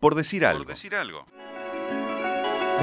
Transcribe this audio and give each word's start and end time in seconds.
Por 0.00 0.14
decir 0.14 0.46
algo. 0.46 0.64
decir 0.64 0.94
algo. 0.94 1.26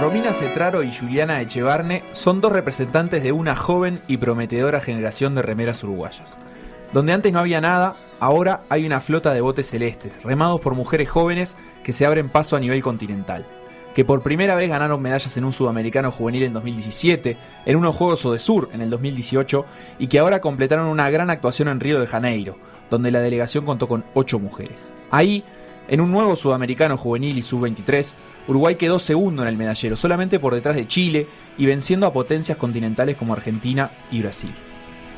Romina 0.01 0.33
Cetraro 0.33 0.83
y 0.83 0.93
Juliana 0.93 1.39
Echevarne 1.39 2.03
son 2.11 2.41
dos 2.41 2.51
representantes 2.51 3.23
de 3.23 3.31
una 3.31 3.55
joven 3.55 4.01
y 4.09 4.17
prometedora 4.17 4.81
generación 4.81 5.33
de 5.33 5.41
remeras 5.41 5.81
uruguayas. 5.85 6.37
Donde 6.91 7.13
antes 7.13 7.31
no 7.31 7.39
había 7.39 7.61
nada, 7.61 7.95
ahora 8.19 8.63
hay 8.67 8.85
una 8.85 8.99
flota 8.99 9.33
de 9.33 9.39
botes 9.39 9.69
celestes, 9.69 10.11
remados 10.23 10.59
por 10.59 10.75
mujeres 10.75 11.09
jóvenes 11.09 11.55
que 11.85 11.93
se 11.93 12.05
abren 12.05 12.27
paso 12.27 12.57
a 12.57 12.59
nivel 12.59 12.83
continental. 12.83 13.45
Que 13.93 14.03
por 14.03 14.21
primera 14.21 14.55
vez 14.55 14.69
ganaron 14.69 15.01
medallas 15.01 15.37
en 15.37 15.45
un 15.45 15.53
sudamericano 15.53 16.11
juvenil 16.11 16.43
en 16.43 16.51
2017, 16.51 17.37
en 17.65 17.77
unos 17.77 17.95
Juegos 17.95 18.25
Odesur 18.25 18.69
en 18.73 18.81
el 18.81 18.89
2018 18.89 19.65
y 19.99 20.07
que 20.07 20.19
ahora 20.19 20.41
completaron 20.41 20.87
una 20.87 21.09
gran 21.09 21.29
actuación 21.29 21.69
en 21.69 21.79
Río 21.79 22.01
de 22.01 22.07
Janeiro, 22.07 22.57
donde 22.89 23.11
la 23.11 23.21
delegación 23.21 23.63
contó 23.63 23.87
con 23.87 24.03
ocho 24.13 24.37
mujeres. 24.37 24.91
Ahí 25.11 25.45
en 25.87 26.01
un 26.01 26.11
nuevo 26.11 26.35
sudamericano 26.35 26.97
juvenil 26.97 27.37
y 27.37 27.41
sub-23, 27.41 28.13
Uruguay 28.47 28.75
quedó 28.75 28.99
segundo 28.99 29.41
en 29.41 29.47
el 29.47 29.57
medallero, 29.57 29.95
solamente 29.95 30.39
por 30.39 30.53
detrás 30.53 30.75
de 30.75 30.87
Chile 30.87 31.27
y 31.57 31.65
venciendo 31.65 32.05
a 32.05 32.13
potencias 32.13 32.57
continentales 32.57 33.17
como 33.17 33.33
Argentina 33.33 33.91
y 34.11 34.21
Brasil. 34.21 34.53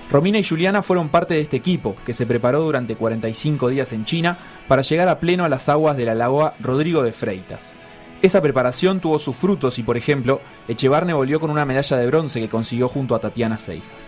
Romina 0.10 0.40
y 0.40 0.44
Juliana 0.44 0.84
fueron 0.84 1.10
parte 1.10 1.34
de 1.34 1.42
este 1.42 1.58
equipo, 1.58 1.96
que 2.06 2.14
se 2.14 2.26
preparó 2.26 2.62
durante 2.62 2.96
45 2.96 3.70
días 3.70 3.92
en 3.92 4.06
China 4.06 4.38
para 4.68 4.82
llegar 4.82 5.10
a 5.10 5.20
pleno 5.20 5.44
a 5.44 5.50
las 5.50 5.68
aguas 5.68 5.98
de 5.98 6.06
la 6.06 6.16
lagoa 6.16 6.54
Rodrigo 6.60 7.04
de 7.04 7.12
Freitas. 7.12 7.74
Esa 8.22 8.42
preparación 8.42 9.00
tuvo 9.00 9.20
sus 9.20 9.36
frutos 9.36 9.78
y, 9.80 9.84
por 9.84 9.98
ejemplo, 9.98 10.42
Echevarne 10.68 11.14
volvió 11.14 11.40
con 11.40 11.52
una 11.52 11.66
medalla 11.66 11.98
de 11.98 12.08
bronce 12.08 12.40
que 12.40 12.50
consiguió 12.50 12.88
junto 12.88 13.16
a 13.16 13.20
Tatiana 13.20 13.58
Seijas. 13.58 14.08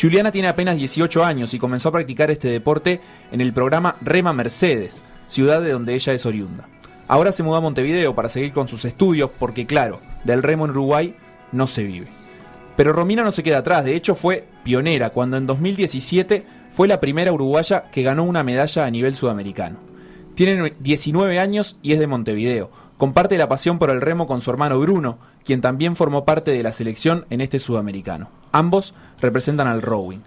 Juliana 0.00 0.32
tiene 0.32 0.48
apenas 0.48 0.76
18 0.76 1.24
años 1.24 1.52
y 1.52 1.58
comenzó 1.58 1.88
a 1.88 1.92
practicar 1.92 2.30
este 2.30 2.48
deporte 2.48 3.00
en 3.30 3.40
el 3.40 3.52
programa 3.52 3.96
Rema 4.00 4.32
Mercedes, 4.32 5.02
ciudad 5.26 5.60
de 5.60 5.72
donde 5.72 5.94
ella 5.94 6.12
es 6.12 6.26
oriunda. 6.26 6.68
Ahora 7.06 7.32
se 7.32 7.42
mudó 7.42 7.56
a 7.56 7.60
Montevideo 7.60 8.14
para 8.14 8.28
seguir 8.28 8.52
con 8.52 8.68
sus 8.68 8.84
estudios 8.84 9.30
porque, 9.38 9.66
claro, 9.66 10.00
del 10.24 10.42
remo 10.42 10.64
en 10.64 10.70
Uruguay 10.70 11.14
no 11.52 11.66
se 11.66 11.82
vive. 11.82 12.08
Pero 12.76 12.92
Romina 12.92 13.22
no 13.22 13.30
se 13.30 13.42
queda 13.42 13.58
atrás, 13.58 13.84
de 13.84 13.94
hecho 13.94 14.14
fue 14.14 14.48
pionera 14.64 15.10
cuando 15.10 15.36
en 15.36 15.46
2017 15.46 16.44
fue 16.70 16.88
la 16.88 16.98
primera 16.98 17.32
uruguaya 17.32 17.84
que 17.92 18.02
ganó 18.02 18.24
una 18.24 18.42
medalla 18.42 18.84
a 18.84 18.90
nivel 18.90 19.14
sudamericano. 19.14 19.78
Tiene 20.34 20.74
19 20.80 21.38
años 21.38 21.78
y 21.82 21.92
es 21.92 22.00
de 22.00 22.08
Montevideo. 22.08 22.70
Comparte 22.96 23.38
la 23.38 23.48
pasión 23.48 23.78
por 23.78 23.90
el 23.90 24.00
remo 24.00 24.26
con 24.26 24.40
su 24.40 24.50
hermano 24.50 24.80
Bruno, 24.80 25.18
quien 25.44 25.60
también 25.60 25.94
formó 25.94 26.24
parte 26.24 26.50
de 26.50 26.62
la 26.62 26.72
selección 26.72 27.26
en 27.30 27.40
este 27.40 27.60
sudamericano. 27.60 28.28
Ambos 28.50 28.94
representan 29.20 29.68
al 29.68 29.82
rowing. 29.82 30.20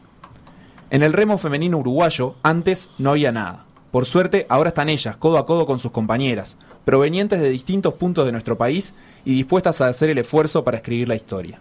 En 0.89 1.03
el 1.03 1.11
remo 1.11 1.37
femenino 1.37 1.79
uruguayo 1.79 2.35
antes 2.43 2.89
no 2.97 3.09
había 3.11 3.33
nada. 3.33 3.65
Por 3.91 4.05
suerte, 4.05 4.45
ahora 4.49 4.69
están 4.69 4.89
ellas, 4.89 5.15
codo 5.15 5.37
a 5.37 5.45
codo 5.45 5.65
con 5.65 5.79
sus 5.79 5.91
compañeras, 5.91 6.57
provenientes 6.83 7.39
de 7.39 7.49
distintos 7.49 7.93
puntos 7.93 8.25
de 8.25 8.33
nuestro 8.33 8.57
país 8.57 8.93
y 9.23 9.33
dispuestas 9.33 9.79
a 9.79 9.87
hacer 9.87 10.09
el 10.09 10.17
esfuerzo 10.17 10.63
para 10.63 10.77
escribir 10.77 11.07
la 11.07 11.15
historia. 11.15 11.59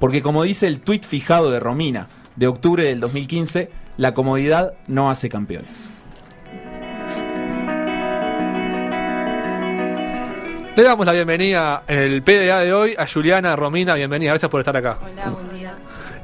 Porque 0.00 0.22
como 0.22 0.42
dice 0.42 0.66
el 0.66 0.80
tuit 0.80 1.04
fijado 1.04 1.50
de 1.50 1.60
Romina, 1.60 2.08
de 2.34 2.48
octubre 2.48 2.82
del 2.82 2.98
2015, 3.00 3.70
la 3.96 4.12
comodidad 4.12 4.74
no 4.88 5.08
hace 5.08 5.28
campeones. 5.28 5.88
Le 10.76 10.82
damos 10.84 11.06
la 11.06 11.12
bienvenida 11.12 11.82
en 11.88 11.98
el 11.98 12.22
PDA 12.22 12.60
de 12.60 12.72
hoy 12.72 12.94
a 12.96 13.06
Juliana 13.06 13.56
Romina. 13.56 13.94
Bienvenida, 13.94 14.30
gracias 14.30 14.50
por 14.50 14.60
estar 14.60 14.76
acá. 14.76 14.98
Hola, 15.00 15.30
buen 15.30 15.58
día. 15.58 15.74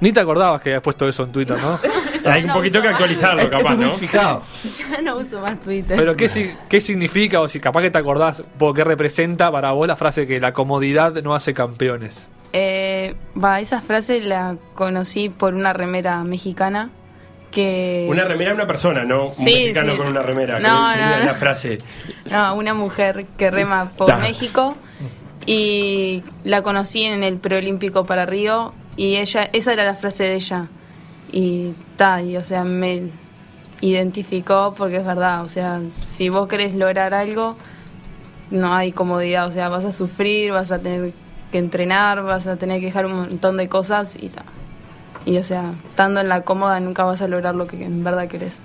Ni 0.00 0.12
te 0.12 0.20
acordabas 0.20 0.62
que 0.62 0.70
habías 0.70 0.82
puesto 0.82 1.08
eso 1.08 1.24
en 1.24 1.32
Twitter, 1.32 1.56
¿no? 1.60 1.78
Hay 2.24 2.44
un 2.44 2.52
poquito 2.52 2.80
que 2.82 2.88
actualizarlo, 2.88 3.48
capaz, 3.50 3.76
¿no? 3.76 3.92
fijado. 3.92 4.42
Ya 4.78 5.00
no 5.02 5.16
uso 5.16 5.40
más 5.40 5.60
Twitter. 5.60 5.96
Pero 5.98 6.16
¿qué, 6.16 6.28
si- 6.28 6.50
¿qué 6.68 6.80
significa 6.80 7.40
o 7.40 7.48
si 7.48 7.60
capaz 7.60 7.82
que 7.82 7.90
te 7.90 7.98
acordás 7.98 8.42
por 8.58 8.74
qué 8.74 8.84
representa 8.84 9.50
para 9.50 9.72
vos 9.72 9.86
la 9.86 9.96
frase 9.96 10.26
que 10.26 10.40
la 10.40 10.52
comodidad 10.52 11.12
no 11.22 11.34
hace 11.34 11.54
campeones? 11.54 12.28
Eh, 12.52 13.14
va, 13.42 13.60
esa 13.60 13.80
frase 13.80 14.20
la 14.20 14.56
conocí 14.74 15.28
por 15.28 15.54
una 15.54 15.72
remera 15.72 16.22
mexicana 16.22 16.90
que... 17.50 18.06
Una 18.08 18.24
remera 18.24 18.50
de 18.50 18.56
una 18.56 18.66
persona, 18.66 19.04
no 19.04 19.24
un 19.24 19.30
Sí, 19.30 19.44
mexicano 19.44 19.92
sí. 19.92 19.98
con 19.98 20.06
una 20.08 20.22
remera. 20.22 20.58
No, 20.60 20.92
que 20.94 21.00
no. 21.20 21.24
La 21.26 21.34
frase. 21.34 21.78
No, 22.30 22.54
una 22.54 22.74
mujer 22.74 23.26
que 23.36 23.50
rema 23.50 23.90
por. 23.96 24.16
México 24.20 24.76
y 25.46 26.22
la 26.44 26.62
conocí 26.62 27.02
en 27.04 27.22
el 27.22 27.36
preolímpico 27.38 28.04
para 28.06 28.24
Río 28.26 28.72
y 28.96 29.16
ella, 29.16 29.48
esa 29.52 29.72
era 29.72 29.84
la 29.84 29.94
frase 29.94 30.24
de 30.24 30.34
ella 30.36 30.68
y 31.36 31.74
ta, 31.96 32.22
y 32.22 32.36
o 32.36 32.44
sea, 32.44 32.62
me 32.62 33.10
identificó 33.80 34.72
porque 34.78 34.98
es 34.98 35.04
verdad, 35.04 35.42
o 35.42 35.48
sea, 35.48 35.80
si 35.88 36.28
vos 36.28 36.46
querés 36.46 36.74
lograr 36.74 37.12
algo, 37.12 37.56
no 38.52 38.72
hay 38.72 38.92
comodidad, 38.92 39.48
o 39.48 39.50
sea, 39.50 39.68
vas 39.68 39.84
a 39.84 39.90
sufrir, 39.90 40.52
vas 40.52 40.70
a 40.70 40.78
tener 40.78 41.12
que 41.50 41.58
entrenar, 41.58 42.22
vas 42.22 42.46
a 42.46 42.54
tener 42.54 42.78
que 42.78 42.86
dejar 42.86 43.06
un 43.06 43.16
montón 43.16 43.56
de 43.56 43.68
cosas 43.68 44.14
y 44.14 44.28
ta. 44.28 44.44
Y 45.26 45.36
o 45.38 45.42
sea, 45.42 45.74
estando 45.90 46.20
en 46.20 46.28
la 46.28 46.42
cómoda 46.42 46.78
nunca 46.78 47.02
vas 47.02 47.20
a 47.20 47.26
lograr 47.26 47.56
lo 47.56 47.66
que 47.66 47.84
en 47.84 48.04
verdad 48.04 48.28
querés. 48.28 48.60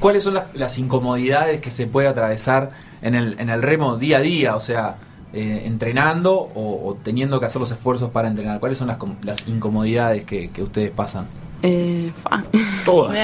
¿Cuáles 0.00 0.24
son 0.24 0.32
las, 0.32 0.54
las 0.54 0.78
incomodidades 0.78 1.60
que 1.60 1.70
se 1.70 1.86
puede 1.86 2.08
atravesar 2.08 2.70
en 3.02 3.14
el, 3.14 3.38
en 3.38 3.50
el 3.50 3.60
remo 3.60 3.98
día 3.98 4.18
a 4.18 4.20
día? 4.20 4.56
O 4.56 4.60
sea, 4.60 4.96
eh, 5.34 5.64
entrenando 5.66 6.34
o, 6.34 6.96
teniendo 7.02 7.40
que 7.40 7.46
hacer 7.46 7.60
los 7.60 7.70
esfuerzos 7.70 8.10
para 8.10 8.28
entrenar. 8.28 8.58
¿Cuáles 8.58 8.78
son 8.78 8.88
las, 8.88 8.96
las 9.20 9.46
incomodidades 9.48 10.24
que 10.24 10.62
ustedes 10.62 10.90
pasan? 10.90 11.26
Eh, 11.62 12.12
fa. 12.22 12.44
Todas. 12.84 13.18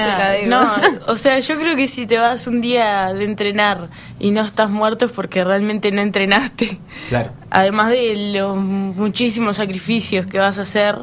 No, 0.47 0.65
o 1.07 1.15
sea, 1.15 1.39
yo 1.39 1.57
creo 1.59 1.75
que 1.75 1.87
si 1.87 2.07
te 2.07 2.17
vas 2.17 2.47
un 2.47 2.61
día 2.61 3.13
de 3.13 3.23
entrenar 3.25 3.89
y 4.19 4.31
no 4.31 4.41
estás 4.41 4.69
muerto 4.69 5.05
es 5.05 5.11
porque 5.11 5.43
realmente 5.43 5.91
no 5.91 6.01
entrenaste. 6.01 6.79
Claro. 7.09 7.31
Además 7.49 7.89
de 7.89 8.33
los 8.33 8.57
muchísimos 8.57 9.57
sacrificios 9.57 10.25
que 10.25 10.39
vas 10.39 10.57
a 10.57 10.63
hacer, 10.63 10.95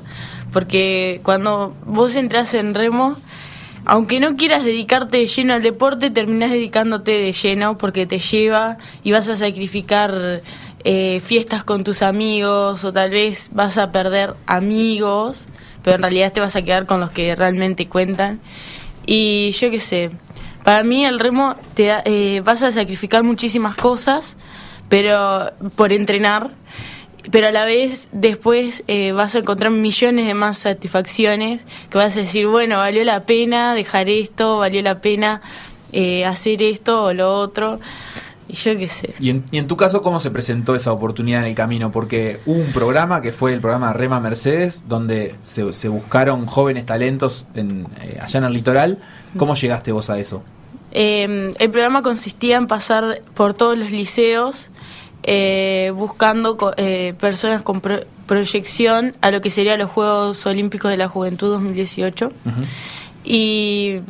porque 0.52 1.20
cuando 1.22 1.76
vos 1.86 2.16
entras 2.16 2.54
en 2.54 2.74
remo, 2.74 3.16
aunque 3.84 4.20
no 4.20 4.36
quieras 4.36 4.64
dedicarte 4.64 5.18
de 5.18 5.26
lleno 5.26 5.54
al 5.54 5.62
deporte, 5.62 6.10
terminás 6.10 6.50
dedicándote 6.50 7.12
de 7.12 7.32
lleno 7.32 7.78
porque 7.78 8.06
te 8.06 8.18
lleva 8.18 8.78
y 9.02 9.12
vas 9.12 9.28
a 9.28 9.36
sacrificar 9.36 10.42
eh, 10.84 11.20
fiestas 11.24 11.64
con 11.64 11.84
tus 11.84 12.02
amigos 12.02 12.84
o 12.84 12.92
tal 12.92 13.10
vez 13.10 13.48
vas 13.52 13.78
a 13.78 13.90
perder 13.90 14.34
amigos, 14.46 15.46
pero 15.88 15.96
en 15.96 16.02
realidad 16.02 16.32
te 16.34 16.40
vas 16.40 16.54
a 16.54 16.60
quedar 16.60 16.84
con 16.84 17.00
los 17.00 17.10
que 17.12 17.34
realmente 17.34 17.88
cuentan. 17.88 18.40
Y 19.06 19.52
yo 19.52 19.70
qué 19.70 19.80
sé, 19.80 20.10
para 20.64 20.82
mí 20.82 21.06
el 21.06 21.18
remo 21.18 21.56
te 21.72 21.86
da- 21.86 22.02
eh, 22.04 22.42
vas 22.44 22.62
a 22.62 22.70
sacrificar 22.72 23.22
muchísimas 23.22 23.74
cosas, 23.74 24.36
pero 24.90 25.50
por 25.76 25.94
entrenar, 25.94 26.50
pero 27.30 27.46
a 27.48 27.52
la 27.52 27.64
vez 27.64 28.08
después 28.12 28.84
eh, 28.86 29.12
vas 29.12 29.34
a 29.34 29.38
encontrar 29.38 29.70
millones 29.70 30.26
de 30.26 30.34
más 30.34 30.58
satisfacciones 30.58 31.64
que 31.88 31.96
vas 31.96 32.14
a 32.16 32.20
decir, 32.20 32.46
bueno, 32.46 32.76
valió 32.76 33.02
la 33.04 33.24
pena 33.24 33.72
dejar 33.74 34.10
esto, 34.10 34.58
valió 34.58 34.82
la 34.82 35.00
pena 35.00 35.40
eh, 35.92 36.26
hacer 36.26 36.60
esto 36.62 37.04
o 37.04 37.12
lo 37.14 37.32
otro, 37.32 37.80
y 38.48 38.54
yo 38.54 38.76
qué 38.76 38.88
sé. 38.88 39.14
Y 39.20 39.30
en, 39.30 39.44
y 39.50 39.58
en 39.58 39.66
tu 39.66 39.76
caso, 39.76 40.00
¿cómo 40.02 40.18
se 40.20 40.30
presentó 40.30 40.74
esa 40.74 40.92
oportunidad 40.92 41.42
en 41.42 41.48
el 41.48 41.54
camino? 41.54 41.92
Porque 41.92 42.40
hubo 42.46 42.58
un 42.60 42.72
programa 42.72 43.20
que 43.22 43.30
fue 43.32 43.52
el 43.52 43.60
programa 43.60 43.92
Rema 43.92 44.18
Mercedes, 44.20 44.82
donde 44.88 45.34
se, 45.42 45.72
se 45.72 45.88
buscaron 45.88 46.46
jóvenes 46.46 46.86
talentos 46.86 47.44
en, 47.54 47.86
eh, 48.00 48.18
allá 48.20 48.38
en 48.38 48.44
el 48.46 48.52
litoral. 48.52 48.98
¿Cómo 49.36 49.54
llegaste 49.54 49.92
vos 49.92 50.08
a 50.10 50.18
eso? 50.18 50.42
Eh, 50.90 51.52
el 51.58 51.70
programa 51.70 52.02
consistía 52.02 52.56
en 52.56 52.66
pasar 52.66 53.20
por 53.34 53.52
todos 53.52 53.76
los 53.76 53.90
liceos 53.90 54.70
eh, 55.22 55.92
buscando 55.94 56.56
eh, 56.78 57.12
personas 57.20 57.60
con 57.62 57.82
pro- 57.82 58.04
proyección 58.26 59.14
a 59.20 59.30
lo 59.30 59.42
que 59.42 59.50
serían 59.50 59.78
los 59.80 59.90
Juegos 59.90 60.46
Olímpicos 60.46 60.90
de 60.90 60.96
la 60.96 61.08
Juventud 61.08 61.48
2018. 61.50 62.32
Y 63.24 64.00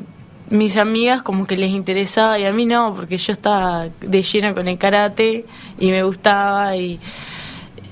mis 0.51 0.77
amigas 0.77 1.23
como 1.23 1.47
que 1.47 1.57
les 1.57 1.71
interesaba 1.71 2.39
y 2.39 2.45
a 2.45 2.53
mí 2.53 2.67
no, 2.67 2.95
porque 2.95 3.19
yo 3.19 3.33
estaba 3.33 3.87
de 4.01 4.23
lleno 4.23 4.55
con 4.55 4.69
el 4.69 4.79
karate 4.79 5.45
y 5.79 5.91
me 5.91 6.03
gustaba 6.03 6.77
y 6.77 6.99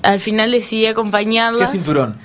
al 0.03 0.19
final 0.19 0.51
decidí 0.51 0.81
¿Qué 0.83 0.89
acompañarlas. 0.89 1.71
cinturón? 1.71 2.15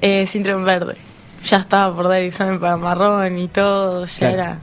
Eh, 0.00 0.26
cinturón 0.26 0.64
verde. 0.64 0.96
Ya 1.44 1.56
estaba 1.58 1.94
por 1.94 2.08
dar 2.08 2.22
examen 2.22 2.58
para 2.60 2.76
marrón 2.76 3.38
y 3.38 3.48
todo, 3.48 4.04
ya 4.04 4.18
Claro. 4.18 4.34
era. 4.34 4.58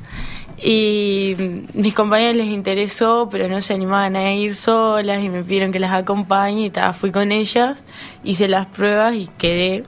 Y 0.62 1.36
mis 1.74 1.94
compañeros 1.94 2.36
les 2.36 2.48
interesó, 2.48 3.30
pero 3.32 3.48
no 3.48 3.62
se 3.62 3.74
animaban 3.74 4.16
a 4.18 4.34
ir 4.34 4.56
solas 4.56 5.24
y 5.24 5.30
me 5.30 5.42
pidieron 5.44 5.72
que 5.72 5.80
las 5.80 5.94
acompañe 5.94 6.66
y 6.66 6.70
ta, 6.70 6.92
fui 6.92 7.12
con 7.12 7.32
ellas, 7.32 7.82
hice 8.26 8.48
las 8.50 8.66
pruebas 8.68 9.16
y 9.16 9.30
quedé. 9.38 9.86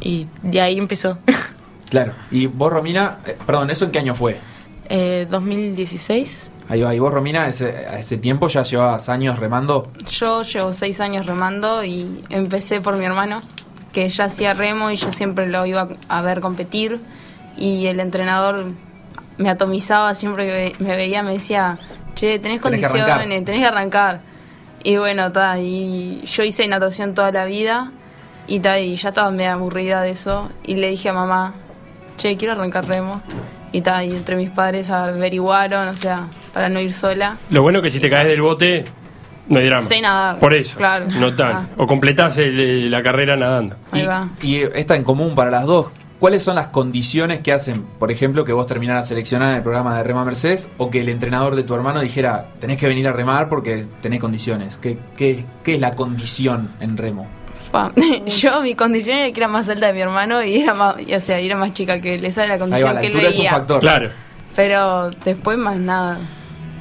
Y 0.00 0.26
de 0.42 0.60
ahí 0.60 0.78
empezó. 0.78 1.18
Claro. 1.90 2.12
Y 2.30 2.46
vos, 2.46 2.72
Romina, 2.72 3.18
eh, 3.26 3.36
perdón, 3.46 3.70
¿eso 3.70 3.86
en 3.86 3.90
qué 3.92 3.98
año 3.98 4.14
fue? 4.14 4.38
eh, 4.90 5.26
2016. 5.30 6.50
Ahí 6.68 6.82
va. 6.82 6.94
Y 6.94 6.98
vos, 6.98 7.12
Romina, 7.12 7.48
ese, 7.48 7.86
a 7.86 7.98
ese 7.98 8.16
tiempo 8.18 8.48
ya 8.48 8.62
llevabas 8.62 9.08
años 9.08 9.38
remando. 9.38 9.90
Yo 10.08 10.42
llevo 10.42 10.72
seis 10.72 11.00
años 11.00 11.26
remando 11.26 11.84
y 11.84 12.24
empecé 12.30 12.80
por 12.80 12.96
mi 12.96 13.04
hermano, 13.04 13.40
que 13.92 14.08
ya 14.08 14.24
hacía 14.24 14.54
remo 14.54 14.90
y 14.90 14.96
yo 14.96 15.12
siempre 15.12 15.46
lo 15.48 15.64
iba 15.66 15.88
a 16.08 16.22
ver 16.22 16.40
competir. 16.40 17.00
Y 17.56 17.86
el 17.86 18.00
entrenador 18.00 18.66
me 19.38 19.50
atomizaba 19.50 20.14
siempre 20.14 20.46
que 20.46 20.84
me 20.84 20.94
veía, 20.96 21.22
me 21.22 21.32
decía, 21.32 21.78
che, 22.14 22.38
tenés 22.38 22.60
condiciones, 22.60 23.02
arrancar". 23.02 23.44
tenés 23.44 23.60
que 23.60 23.66
arrancar. 23.66 24.20
Y 24.84 24.96
bueno, 24.96 25.32
ta, 25.32 25.58
y 25.58 26.22
yo 26.24 26.44
hice 26.44 26.66
natación 26.68 27.14
toda 27.14 27.32
la 27.32 27.46
vida 27.46 27.92
y, 28.46 28.60
ta, 28.60 28.78
y 28.78 28.94
ya 28.96 29.08
estaba 29.08 29.30
medio 29.30 29.52
aburrida 29.52 30.02
de 30.02 30.10
eso. 30.10 30.50
Y 30.64 30.76
le 30.76 30.88
dije 30.90 31.08
a 31.08 31.12
mamá, 31.14 31.54
che, 32.18 32.36
quiero 32.36 32.52
arrancar 32.52 32.86
remo. 32.86 33.22
Y, 33.72 33.80
ta, 33.80 34.04
y 34.04 34.10
entre 34.12 34.36
mis 34.36 34.50
padres 34.50 34.90
averiguaron, 34.90 35.88
o 35.88 35.94
sea, 35.94 36.26
para 36.52 36.68
no 36.68 36.80
ir 36.80 36.92
sola. 36.92 37.36
Lo 37.50 37.62
bueno 37.62 37.80
que 37.82 37.90
si 37.90 38.00
te 38.00 38.08
caes 38.10 38.26
del 38.28 38.40
bote, 38.42 38.84
no 39.48 39.58
hay 39.58 39.66
drama. 39.66 39.84
Sé 39.86 40.00
nadar, 40.00 40.38
Por 40.38 40.52
eso. 40.54 40.76
claro. 40.76 41.06
No 41.18 41.34
tal. 41.34 41.52
Ah. 41.52 41.66
O 41.76 41.86
completás 41.86 42.36
el- 42.38 42.90
la 42.90 43.02
carrera 43.02 43.36
nadando. 43.36 43.76
Ahí 43.90 44.02
Y, 44.02 44.06
va. 44.06 44.28
y 44.42 44.56
esta 44.56 44.96
en 44.96 45.04
común 45.04 45.34
para 45.34 45.50
las 45.50 45.64
dos. 45.66 45.88
¿Cuáles 46.18 46.42
son 46.42 46.56
las 46.56 46.66
condiciones 46.68 47.40
que 47.42 47.52
hacen, 47.52 47.82
por 47.98 48.10
ejemplo, 48.10 48.44
que 48.44 48.52
vos 48.52 48.66
terminaras 48.66 49.06
seleccionada 49.06 49.52
en 49.52 49.56
el 49.58 49.62
programa 49.62 49.96
de 49.98 50.02
Rema 50.02 50.24
Mercedes 50.24 50.68
o 50.76 50.90
que 50.90 51.00
el 51.02 51.08
entrenador 51.10 51.54
de 51.54 51.62
tu 51.62 51.74
hermano 51.76 52.00
dijera, 52.00 52.46
tenés 52.60 52.76
que 52.78 52.88
venir 52.88 53.06
a 53.06 53.12
remar 53.12 53.48
porque 53.48 53.86
tenés 54.00 54.18
condiciones? 54.18 54.78
¿Qué, 54.78 54.98
qué, 55.16 55.44
qué 55.62 55.74
es 55.76 55.80
la 55.80 55.92
condición 55.92 56.70
en 56.80 56.96
remo? 56.96 57.28
Fa. 57.70 57.92
Yo, 58.26 58.60
mi 58.62 58.74
condición 58.74 59.18
era 59.18 59.32
que 59.32 59.40
era 59.40 59.48
más 59.48 59.68
alta 59.68 59.88
de 59.88 59.92
mi 59.92 60.00
hermano 60.00 60.42
y 60.42 60.60
era 60.62 60.74
más, 60.74 60.96
y, 61.06 61.14
o 61.14 61.20
sea, 61.20 61.38
era 61.38 61.56
más 61.56 61.72
chica 61.74 62.00
que 62.00 62.14
él. 62.14 62.24
Esa 62.24 62.44
era 62.44 62.54
la 62.54 62.58
condición 62.58 62.88
va, 62.90 62.94
la 62.94 63.00
que 63.00 63.06
él 63.06 63.12
altura 63.12 63.28
es 63.30 63.36
un 63.36 63.40
veía. 63.42 63.50
factor. 63.50 63.80
Claro. 63.80 64.10
Pero 64.56 65.10
después 65.24 65.58
más 65.58 65.76
nada. 65.76 66.18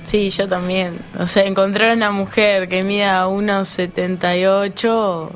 Sí, 0.04 0.30
yo 0.30 0.48
también. 0.48 0.98
O 1.20 1.28
sea, 1.28 1.44
encontrar 1.46 1.96
una 1.96 2.12
mujer 2.12 2.70
que 2.70 2.84
mida 2.84 3.28
1,78. 3.28 5.30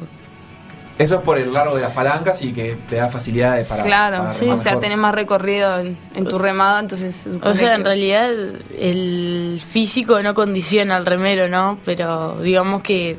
Eso 0.97 1.15
es 1.15 1.21
por 1.21 1.37
el 1.37 1.51
largo 1.51 1.75
de 1.75 1.81
las 1.81 1.93
palancas 1.93 2.41
y 2.43 2.53
que 2.53 2.77
te 2.87 2.97
da 2.97 3.09
facilidades 3.09 3.65
para. 3.67 3.83
claro, 3.83 4.17
para 4.17 4.29
o 4.29 4.33
sea, 4.33 4.47
mejor. 4.73 4.79
tenés 4.81 4.97
más 4.97 5.15
recorrido 5.15 5.79
en, 5.79 5.97
en 6.13 6.25
tu 6.25 6.37
remada, 6.37 6.79
entonces 6.79 7.27
O 7.41 7.55
sea, 7.55 7.73
en 7.75 7.83
realidad 7.83 8.29
el 8.77 9.59
físico 9.67 10.21
no 10.21 10.35
condiciona 10.35 10.95
al 10.97 11.05
remero, 11.07 11.49
¿no? 11.49 11.79
Pero 11.85 12.37
digamos 12.41 12.81
que 12.83 13.17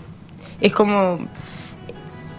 es 0.61 0.73
como. 0.73 1.27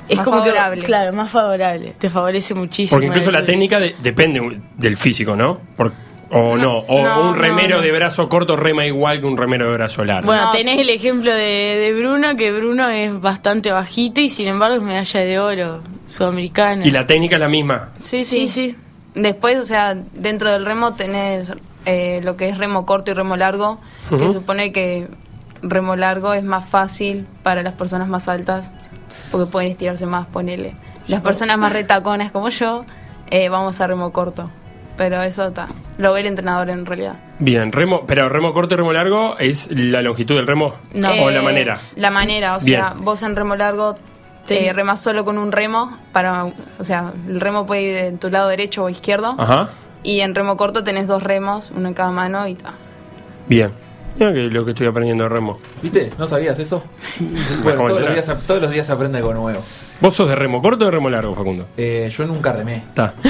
Es 0.09 0.17
Más 0.17 0.25
como 0.25 0.39
favorable. 0.39 0.81
que. 0.81 0.85
Claro, 0.87 1.13
más 1.13 1.29
favorable. 1.29 1.93
Te 1.97 2.09
favorece 2.09 2.53
muchísimo. 2.53 2.95
Porque 2.97 3.07
incluso 3.07 3.31
la 3.31 3.45
técnica 3.45 3.79
de- 3.79 3.95
depende 4.01 4.59
del 4.77 4.97
físico, 4.97 5.35
¿no? 5.35 5.59
Por- 5.77 5.93
o 6.35 6.57
no. 6.57 6.63
No, 6.63 6.77
O 6.79 7.03
no, 7.03 7.29
un 7.29 7.35
remero 7.35 7.75
no, 7.75 7.75
no. 7.77 7.81
de 7.83 7.91
brazo 7.91 8.27
corto 8.27 8.55
rema 8.55 8.85
igual 8.85 9.19
que 9.19 9.27
un 9.27 9.37
remero 9.37 9.67
de 9.67 9.73
brazo 9.73 10.03
largo. 10.03 10.25
Bueno, 10.25 10.45
No. 10.45 10.51
tenés 10.51 10.79
el 10.79 10.89
ejemplo 10.89 11.31
de, 11.31 11.37
de 11.37 11.93
Bruno, 11.97 12.35
que 12.35 12.51
Bruno 12.51 12.89
es 12.89 13.19
bastante 13.21 13.71
bajito 13.71 14.19
y 14.19 14.29
sin 14.29 14.47
embargo 14.47 14.77
es 14.77 14.81
medalla 14.81 15.19
de 15.19 15.39
oro 15.39 15.83
sudamericana. 16.07 16.85
y 16.85 16.91
la 16.91 17.05
técnica 17.05 17.35
es 17.35 17.39
la 17.41 17.47
misma. 17.49 17.89
Sí, 17.99 18.25
sí, 18.25 18.47
Sí, 18.47 18.69
sí. 18.71 18.75
Después, 19.15 19.57
o 19.59 19.65
sea, 19.65 19.93
dentro 19.93 20.51
del 20.51 20.65
remo 20.65 20.95
tenés 20.95 21.51
eh, 21.85 22.19
lo 22.23 22.35
que 22.35 22.49
es 22.49 22.57
remo 22.57 22.85
corto 22.85 23.11
y 23.11 23.13
remo 23.13 23.35
largo, 23.35 23.79
que 24.09 24.15
Ujú. 24.15 24.33
supone 24.33 24.71
que 24.71 25.07
remo 25.61 25.95
largo 25.95 26.33
es 26.33 26.43
más 26.43 26.65
fácil 26.65 27.27
para 27.43 27.61
las 27.61 27.73
personas 27.75 28.07
más 28.07 28.27
altas, 28.27 28.71
porque 29.31 29.51
pueden 29.51 29.71
estirarse 29.71 30.05
más, 30.05 30.27
ponele. 30.27 30.75
Las 31.07 31.21
personas 31.21 31.57
más 31.57 31.73
retaconas 31.73 32.31
como 32.31 32.49
yo, 32.49 32.85
eh, 33.29 33.49
vamos 33.49 33.79
a 33.81 33.87
remo 33.87 34.11
corto. 34.11 34.49
Pero 34.95 35.23
eso 35.23 35.47
está, 35.47 35.69
lo 35.97 36.13
ve 36.13 36.19
el 36.19 36.27
entrenador 36.27 36.69
en 36.69 36.85
realidad. 36.85 37.15
Bien, 37.39 37.71
remo, 37.71 38.05
pero 38.05 38.29
remo 38.29 38.53
corto 38.53 38.75
y 38.75 38.77
remo 38.77 38.93
largo 38.93 39.35
es 39.39 39.67
la 39.71 40.03
longitud 40.03 40.35
del 40.35 40.45
remo 40.45 40.73
No. 40.93 41.09
o 41.09 41.31
la 41.31 41.39
Eh, 41.39 41.43
manera. 41.43 41.79
La 41.95 42.11
manera, 42.11 42.55
o 42.55 42.59
sea, 42.59 42.91
Bien. 42.93 43.03
vos 43.03 43.23
en 43.23 43.35
remo 43.35 43.55
largo 43.55 43.97
eh, 44.49 44.71
remas 44.73 45.01
solo 45.01 45.25
con 45.25 45.37
un 45.39 45.51
remo, 45.51 45.97
para, 46.11 46.45
o 46.45 46.83
sea, 46.83 47.11
el 47.27 47.39
remo 47.41 47.65
puede 47.65 47.81
ir 47.81 47.95
en 47.97 48.17
tu 48.19 48.29
lado 48.29 48.49
derecho 48.49 48.83
o 48.83 48.89
izquierdo. 48.89 49.33
Ajá. 49.37 49.69
Y 50.03 50.19
en 50.19 50.35
remo 50.35 50.57
corto 50.57 50.83
tenés 50.83 51.07
dos 51.07 51.23
remos, 51.23 51.71
uno 51.75 51.87
en 51.87 51.93
cada 51.95 52.11
mano 52.11 52.45
y 52.47 52.53
ta. 52.55 52.73
Bien. 53.47 53.71
Mira 54.15 54.33
que 54.33 54.41
lo 54.43 54.63
que 54.63 54.71
estoy 54.71 54.87
aprendiendo 54.87 55.23
de 55.23 55.29
remo. 55.29 55.57
¿Viste? 55.81 56.11
¿No 56.17 56.27
sabías 56.27 56.59
eso? 56.59 56.83
bueno, 57.63 57.85
todos 57.87 58.01
los, 58.01 58.13
días, 58.13 58.33
todos 58.45 58.61
los 58.61 58.71
días 58.71 58.89
aprende 58.89 59.17
algo 59.17 59.33
nuevo. 59.33 59.61
¿Vos 59.99 60.15
sos 60.15 60.29
de 60.29 60.35
remo 60.35 60.61
corto 60.61 60.85
o 60.85 60.87
de 60.87 60.91
remo 60.91 61.09
largo, 61.09 61.33
Facundo? 61.33 61.67
Eh, 61.77 62.11
yo 62.15 62.25
nunca 62.25 62.51
remé. 62.51 62.77
Está. 62.77 63.13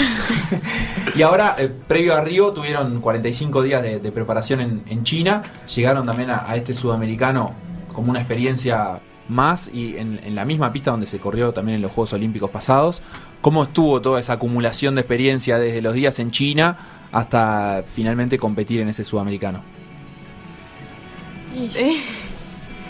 Y 1.15 1.21
ahora, 1.21 1.55
eh, 1.59 1.69
previo 1.87 2.15
a 2.15 2.21
Río, 2.21 2.49
tuvieron 2.49 2.99
45 2.99 3.61
días 3.61 3.83
de, 3.83 3.99
de 3.99 4.11
preparación 4.11 4.61
en, 4.61 4.83
en 4.87 5.03
China. 5.03 5.43
Llegaron 5.75 6.07
también 6.07 6.31
a, 6.31 6.49
a 6.49 6.55
este 6.55 6.73
sudamericano 6.73 7.53
como 7.93 8.09
una 8.09 8.19
experiencia 8.19 8.99
más 9.29 9.69
y 9.71 9.97
en, 9.97 10.19
en 10.23 10.35
la 10.35 10.43
misma 10.43 10.73
pista 10.73 10.91
donde 10.91 11.07
se 11.07 11.19
corrió 11.19 11.53
también 11.53 11.75
en 11.75 11.81
los 11.81 11.91
Juegos 11.91 12.13
Olímpicos 12.13 12.49
pasados. 12.49 13.01
¿Cómo 13.41 13.63
estuvo 13.63 14.01
toda 14.01 14.19
esa 14.19 14.33
acumulación 14.33 14.95
de 14.95 15.01
experiencia 15.01 15.59
desde 15.59 15.81
los 15.81 15.93
días 15.93 16.17
en 16.19 16.31
China 16.31 16.77
hasta 17.11 17.83
finalmente 17.85 18.37
competir 18.39 18.81
en 18.81 18.89
ese 18.89 19.03
sudamericano? 19.03 19.61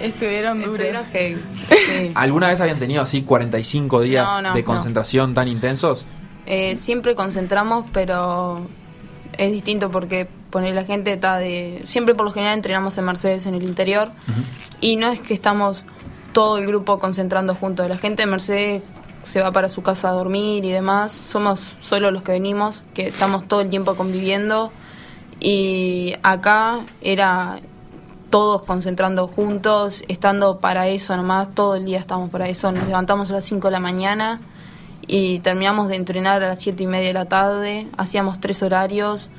Estuvieron 0.02 0.60
duros. 0.60 0.80
Estuvieron 0.80 1.06
heavy. 1.06 1.42
Sí. 1.68 2.12
¿Alguna 2.16 2.48
vez 2.50 2.60
habían 2.62 2.80
tenido 2.80 3.02
así 3.02 3.22
45 3.22 4.02
días 4.02 4.26
No, 4.30 4.42
no, 4.50 4.54
de 4.54 4.62
no. 4.62 4.66
concentración 4.66 5.34
tan 5.34 5.48
intensos? 5.48 6.06
Eh, 6.46 6.76
siempre 6.76 7.16
concentramos, 7.16 7.86
pero 7.94 8.68
es 9.38 9.52
distinto 9.52 9.92
porque 9.92 10.28
poner 10.50 10.76
la 10.76 10.84
gente 10.84 11.14
está 11.14 11.38
de. 11.38 11.82
Siempre 11.86 12.16
por 12.16 12.26
lo 12.26 12.32
general 12.32 12.56
entrenamos 12.56 12.98
en 12.98 13.06
Mercedes 13.06 13.46
en 13.46 13.54
el 13.56 13.64
interior 13.64 14.12
y 14.82 14.98
no 14.98 15.10
es 15.12 15.20
que 15.20 15.34
estamos 15.34 15.86
todo 16.34 16.58
el 16.58 16.68
grupo 16.68 17.00
concentrando 17.00 17.56
juntos. 17.56 17.88
La 17.88 17.98
gente 17.98 18.24
de 18.24 18.28
Mercedes 18.28 18.84
se 19.24 19.42
va 19.42 19.52
para 19.54 19.70
su 19.70 19.84
casa 19.84 20.10
a 20.10 20.12
dormir 20.12 20.66
y 20.66 20.72
demás. 20.72 21.14
Somos 21.14 21.72
solo 21.80 22.12
los 22.12 22.24
que 22.24 22.34
venimos, 22.34 22.84
que 22.94 23.08
estamos 23.08 23.48
todo 23.48 23.62
el 23.62 23.70
tiempo 23.70 23.96
conviviendo. 23.96 24.72
Y 25.40 26.14
acá 26.24 26.80
era 27.02 27.60
todos 28.34 28.64
concentrando 28.64 29.28
juntos, 29.28 30.04
estando 30.08 30.58
para 30.58 30.88
eso 30.88 31.16
nomás, 31.16 31.54
todo 31.54 31.76
el 31.76 31.86
día 31.86 32.00
estamos 32.00 32.32
para 32.32 32.50
eso. 32.50 32.72
Nos 32.72 32.88
levantamos 32.88 33.30
a 33.30 33.36
las 33.36 33.46
5 33.46 33.68
de 33.68 33.72
la 33.72 33.80
mañana 33.80 34.42
y 35.06 35.38
terminamos 35.42 35.88
de 35.88 35.98
entrenar 35.98 36.42
a 36.42 36.48
las 36.48 36.64
7 36.64 36.82
y 36.82 36.88
media 36.88 37.10
de 37.10 37.14
la 37.14 37.26
tarde, 37.26 37.88
hacíamos 37.96 38.40
tres 38.40 38.64
horarios 38.64 39.30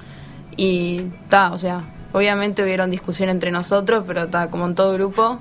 y 0.56 1.06
ta, 1.29 1.50
o 1.50 1.58
sea, 1.58 1.82
obviamente 2.12 2.62
hubieron 2.62 2.88
discusión 2.88 3.31
entre 3.31 3.50
nosotros, 3.50 4.05
pero 4.06 4.26
está 4.26 4.49
como 4.49 4.64
en 4.67 4.76
todo 4.76 4.93
grupo, 4.93 5.41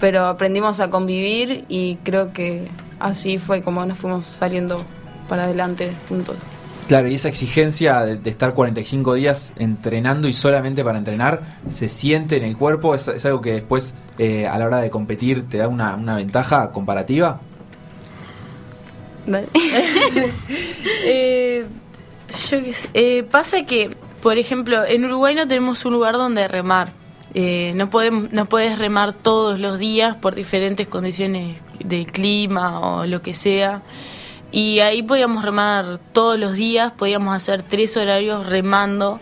pero 0.00 0.24
aprendimos 0.24 0.80
a 0.80 0.88
convivir 0.88 1.66
y 1.68 1.96
creo 1.96 2.32
que 2.32 2.70
así 2.98 3.36
fue 3.36 3.62
como 3.62 3.84
nos 3.84 3.98
fuimos 3.98 4.24
saliendo 4.24 4.82
para 5.28 5.44
adelante 5.44 5.94
juntos. 6.08 6.36
Claro, 6.88 7.08
y 7.08 7.14
esa 7.14 7.28
exigencia 7.28 8.00
de, 8.02 8.16
de 8.16 8.30
estar 8.30 8.54
45 8.54 9.14
días 9.14 9.52
entrenando 9.56 10.28
y 10.28 10.32
solamente 10.32 10.84
para 10.84 10.98
entrenar, 10.98 11.42
¿se 11.68 11.88
siente 11.88 12.36
en 12.36 12.44
el 12.44 12.56
cuerpo? 12.56 12.94
¿Es, 12.94 13.24
algo 13.24 13.40
que 13.40 13.54
después 13.54 13.94
eh, 14.18 14.46
a 14.46 14.56
la 14.58 14.66
hora 14.66 14.80
de 14.80 14.90
competir 14.90 15.48
te 15.48 15.58
da 15.58 15.68
una, 15.68 15.96
ventaja 16.16 16.70
comparativa? 16.70 17.40
Eh, 21.08 21.64
yo 22.50 22.62
qué 22.62 22.72
sé. 22.72 22.88
Eh, 22.94 23.22
pasa 23.22 23.64
que, 23.64 23.90
por 24.22 24.38
ejemplo, 24.38 24.84
en 24.84 25.04
Uruguay 25.04 25.34
no 25.34 25.46
tenemos 25.46 25.84
un 25.84 25.92
lugar 25.92 26.14
donde 26.14 26.48
remar. 26.48 26.92
Eh, 27.34 27.72
no 27.76 27.90
podemos, 27.90 28.32
no 28.32 28.46
puedes 28.46 28.78
remar 28.78 29.12
todos 29.12 29.60
los 29.60 29.78
días 29.78 30.16
por 30.16 30.34
diferentes 30.34 30.88
condiciones 30.88 31.58
de 31.84 32.06
clima 32.06 32.80
o 32.80 33.06
lo 33.06 33.22
que 33.22 33.34
sea. 33.34 33.82
Y 34.56 34.80
ahí 34.80 35.02
podíamos 35.02 35.44
remar 35.44 35.98
todos 36.14 36.38
los 36.38 36.54
días, 36.54 36.90
podíamos 36.92 37.36
hacer 37.36 37.62
tres 37.62 37.94
horarios 37.98 38.46
remando. 38.46 39.20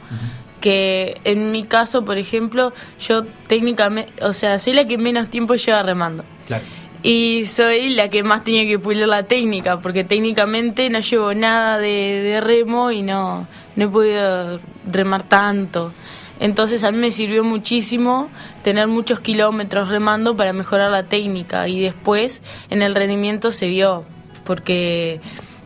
Que 0.60 1.20
en 1.24 1.50
mi 1.50 1.64
caso, 1.64 2.04
por 2.04 2.18
ejemplo, 2.18 2.72
yo 3.00 3.24
técnicamente, 3.48 4.12
o 4.24 4.32
sea, 4.32 4.60
soy 4.60 4.74
la 4.74 4.86
que 4.86 4.96
menos 4.96 5.30
tiempo 5.30 5.56
lleva 5.56 5.82
remando. 5.82 6.24
Claro. 6.46 6.62
Y 7.02 7.46
soy 7.46 7.90
la 7.90 8.10
que 8.10 8.22
más 8.22 8.44
tenía 8.44 8.64
que 8.64 8.78
pulir 8.78 9.08
la 9.08 9.24
técnica, 9.24 9.80
porque 9.80 10.04
técnicamente 10.04 10.88
no 10.88 11.00
llevo 11.00 11.34
nada 11.34 11.78
de, 11.78 11.88
de 12.22 12.40
remo 12.40 12.92
y 12.92 13.02
no, 13.02 13.48
no 13.74 13.84
he 13.84 13.88
podido 13.88 14.60
remar 14.88 15.24
tanto. 15.24 15.92
Entonces 16.38 16.84
a 16.84 16.92
mí 16.92 16.98
me 16.98 17.10
sirvió 17.10 17.42
muchísimo 17.42 18.30
tener 18.62 18.86
muchos 18.86 19.18
kilómetros 19.18 19.88
remando 19.88 20.36
para 20.36 20.52
mejorar 20.52 20.92
la 20.92 21.02
técnica 21.02 21.66
y 21.66 21.80
después 21.80 22.40
en 22.70 22.82
el 22.82 22.94
rendimiento 22.94 23.50
se 23.50 23.66
vio, 23.66 24.04
porque 24.44 25.20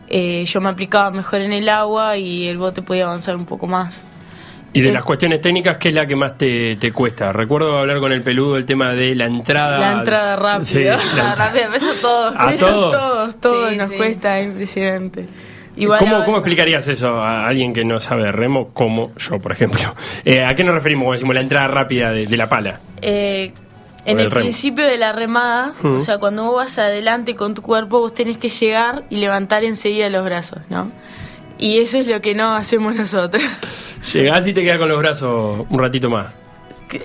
eh, 0.07 0.45
yo 0.45 0.61
me 0.61 0.69
aplicaba 0.69 1.11
mejor 1.11 1.41
en 1.41 1.53
el 1.53 1.69
agua 1.69 2.17
y 2.17 2.47
el 2.47 2.57
bote 2.57 2.81
podía 2.81 3.05
avanzar 3.05 3.35
un 3.35 3.45
poco 3.45 3.67
más. 3.67 4.03
Y 4.71 4.81
de 4.81 4.89
Eh, 4.89 4.93
las 4.93 5.03
cuestiones 5.03 5.41
técnicas, 5.41 5.77
¿qué 5.77 5.87
es 5.89 5.93
la 5.95 6.05
que 6.05 6.15
más 6.15 6.37
te, 6.37 6.75
te 6.75 6.91
cuesta? 6.91 7.33
Recuerdo 7.33 7.77
hablar 7.79 7.99
con 7.99 8.11
el 8.11 8.21
peludo 8.21 8.55
el 8.55 8.65
tema 8.65 8.93
de 8.93 9.15
la 9.15 9.25
entrada. 9.25 9.79
La 9.79 9.91
entrada 9.93 10.35
rápida. 10.35 10.65
Sí, 10.65 10.83
la- 11.15 11.35
rápido, 11.35 11.63
pero 11.71 11.75
eso 11.77 11.91
todo. 12.07 12.33
¿A 12.37 12.53
Eso 12.53 12.65
todo? 12.67 12.91
todos, 12.91 13.41
todos 13.41 13.69
Sí, 13.71 13.77
nos 13.77 13.89
sí. 13.89 13.95
cuesta, 13.97 14.39
impresionante. 14.41 15.27
Igual 15.75 15.99
¿Cómo, 15.99 16.23
¿Cómo 16.25 16.37
explicarías 16.37 16.87
eso 16.87 17.19
a 17.21 17.47
alguien 17.47 17.73
que 17.73 17.85
no 17.85 17.99
sabe 17.99 18.31
remo, 18.31 18.69
como 18.73 19.11
yo, 19.17 19.39
por 19.39 19.51
ejemplo? 19.53 19.79
Eh, 20.25 20.43
¿A 20.43 20.53
qué 20.53 20.63
nos 20.63 20.75
referimos 20.75 21.03
cuando 21.05 21.13
decimos 21.13 21.35
la 21.35 21.41
entrada 21.41 21.67
rápida 21.67 22.11
de, 22.11 22.27
de 22.27 22.37
la 22.37 22.47
pala? 22.49 22.79
Eh, 23.01 23.51
en 24.11 24.19
el 24.19 24.29
principio 24.29 24.85
de 24.85 24.97
la 24.97 25.11
remada, 25.13 25.73
o 25.83 25.99
sea, 25.99 26.17
cuando 26.17 26.43
vos 26.43 26.55
vas 26.55 26.77
adelante 26.79 27.35
con 27.35 27.53
tu 27.53 27.61
cuerpo, 27.61 27.99
vos 27.99 28.13
tenés 28.13 28.37
que 28.37 28.49
llegar 28.49 29.03
y 29.09 29.17
levantar 29.17 29.63
enseguida 29.63 30.09
los 30.09 30.23
brazos, 30.25 30.59
¿no? 30.69 30.91
Y 31.57 31.79
eso 31.79 31.97
es 31.97 32.07
lo 32.07 32.21
que 32.21 32.35
no 32.35 32.53
hacemos 32.55 32.95
nosotros. 32.95 33.43
Llegás 34.13 34.47
y 34.47 34.53
te 34.53 34.63
quedas 34.63 34.77
con 34.77 34.87
los 34.89 34.97
brazos 34.99 35.65
un 35.69 35.79
ratito 35.79 36.09
más. 36.09 36.27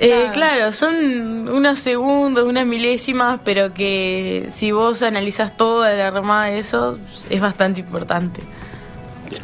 Eh, 0.00 0.30
claro, 0.32 0.72
son 0.72 1.48
unos 1.48 1.78
segundos, 1.78 2.44
unas 2.44 2.64
milésimas, 2.64 3.40
pero 3.44 3.74
que 3.74 4.46
si 4.48 4.72
vos 4.72 5.02
analizás 5.02 5.56
toda 5.58 5.92
la 5.92 6.10
remada 6.10 6.46
de 6.46 6.58
eso, 6.60 6.98
es 7.28 7.40
bastante 7.40 7.80
importante. 7.80 8.40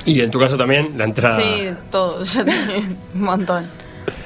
Y 0.06 0.20
en 0.20 0.30
tu 0.30 0.38
caso 0.38 0.56
también, 0.56 0.96
la 0.96 1.04
entrada. 1.04 1.36
Sí, 1.36 1.68
todo, 1.90 2.22
ya 2.24 2.44
te- 2.44 2.52
un 3.14 3.20
montón. 3.22 3.66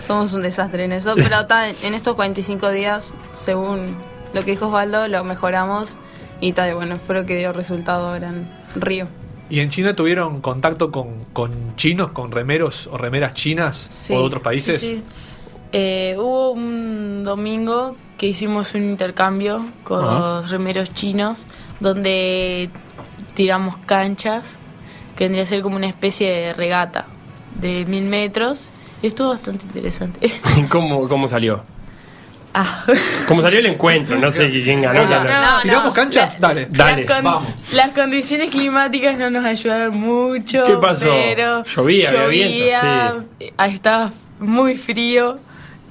Somos 0.06 0.32
un 0.34 0.42
desastre 0.42 0.84
en 0.84 0.92
eso, 0.92 1.14
pero 1.14 1.40
está, 1.40 1.70
en 1.70 1.94
estos 1.94 2.14
45 2.14 2.70
días, 2.70 3.12
según 3.34 3.96
lo 4.32 4.44
que 4.44 4.52
dijo 4.52 4.66
Osvaldo, 4.66 5.08
lo 5.08 5.24
mejoramos 5.24 5.96
y 6.40 6.52
tal, 6.52 6.74
bueno, 6.74 6.98
fue 6.98 7.14
lo 7.14 7.24
que 7.24 7.38
dio 7.38 7.52
resultado 7.52 8.08
ahora 8.08 8.28
en 8.28 8.46
Río. 8.74 9.06
¿Y 9.48 9.60
en 9.60 9.70
China 9.70 9.94
tuvieron 9.94 10.40
contacto 10.40 10.90
con, 10.90 11.24
con 11.32 11.76
chinos, 11.76 12.10
con 12.12 12.32
remeros 12.32 12.88
o 12.92 12.98
remeras 12.98 13.34
chinas 13.34 13.86
Sí, 13.90 14.14
o 14.14 14.18
de 14.18 14.24
otros 14.24 14.42
países? 14.42 14.80
sí, 14.80 14.96
sí. 14.96 15.02
Eh, 15.76 16.14
hubo 16.16 16.52
un 16.52 17.24
domingo 17.24 17.96
que 18.16 18.26
hicimos 18.28 18.74
un 18.74 18.84
intercambio 18.84 19.66
con 19.82 20.04
los 20.04 20.48
remeros 20.50 20.94
chinos, 20.94 21.46
donde 21.80 22.70
tiramos 23.34 23.76
canchas, 23.78 24.56
que 25.16 25.24
vendría 25.24 25.42
a 25.42 25.46
ser 25.46 25.62
como 25.62 25.74
una 25.74 25.88
especie 25.88 26.30
de 26.30 26.52
regata 26.52 27.06
de 27.60 27.84
mil 27.86 28.04
metros. 28.04 28.68
Y 29.04 29.08
estuvo 29.08 29.28
bastante 29.28 29.66
interesante. 29.66 30.32
¿Cómo, 30.70 31.06
¿Cómo 31.06 31.28
salió? 31.28 31.62
ah. 32.54 32.86
¿Cómo 33.28 33.42
salió 33.42 33.58
el 33.58 33.66
encuentro? 33.66 34.18
No 34.18 34.30
sé 34.30 34.48
quién 34.48 34.80
ganó. 34.80 35.04
No. 35.04 35.60
¿Tiramos 35.62 35.92
canchas? 35.92 36.40
La- 36.40 36.48
Dale. 36.48 36.68
Dale, 36.70 37.04
las, 37.04 37.14
con- 37.14 37.24
vamos. 37.24 37.48
las 37.74 37.90
condiciones 37.90 38.48
climáticas 38.48 39.18
no 39.18 39.28
nos 39.28 39.44
ayudaron 39.44 39.94
mucho. 40.00 40.64
¿Qué 40.64 40.76
pasó? 40.78 41.10
Pero 41.10 41.64
Llovía, 41.64 42.08
había 42.08 42.22
llovía, 42.24 43.12
viento, 43.12 43.54
ah, 43.58 43.66
Estaba 43.66 44.10
muy 44.38 44.74
frío 44.74 45.38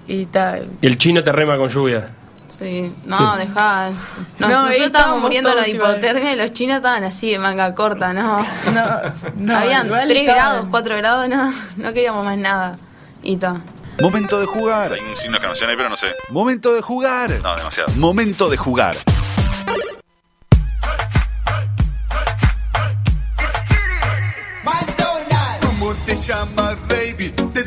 y 0.08 0.26
tal. 0.26 0.70
Y 0.82 0.88
el 0.88 0.98
chino 0.98 1.22
te 1.22 1.32
rema 1.32 1.56
con 1.56 1.68
lluvia. 1.68 2.10
Sí, 2.48 2.92
no, 3.06 3.38
dejá. 3.38 3.92
No, 4.40 4.48
No, 4.50 4.62
nosotros 4.64 4.88
estábamos 4.88 5.22
muriendo 5.22 5.54
de 5.56 5.70
hipotermia 5.70 6.34
y 6.34 6.36
los 6.36 6.52
chinos 6.52 6.78
estaban 6.78 7.04
así 7.04 7.30
de 7.30 7.38
manga 7.38 7.76
corta, 7.76 8.12
¿no? 8.12 8.40
No, 8.74 9.02
no, 9.38 9.56
Habían 9.56 9.86
igual 9.86 10.08
3 10.08 10.20
estaban- 10.22 10.52
grados, 10.52 10.68
4 10.72 10.98
grados, 10.98 11.30
no, 11.30 11.54
no 11.78 11.94
queríamos 11.94 12.26
más 12.26 12.40
nada. 12.40 12.80
Y 13.24 13.38
ta. 13.38 13.62
Momento 14.02 14.40
de 14.40 14.46
jugar. 14.46 14.94
Hay 14.94 15.00
un 15.00 15.16
signo 15.16 15.32
de 15.32 15.38
exclamación 15.38 15.70
ahí, 15.70 15.76
pero 15.76 15.90
no 15.90 15.96
sé. 15.96 16.08
Momento 16.30 16.74
de 16.74 16.82
jugar. 16.82 17.32
No, 17.42 17.56
demasiado. 17.56 17.94
Momento 17.96 18.50
de 18.50 18.58
jugar. 18.58 18.96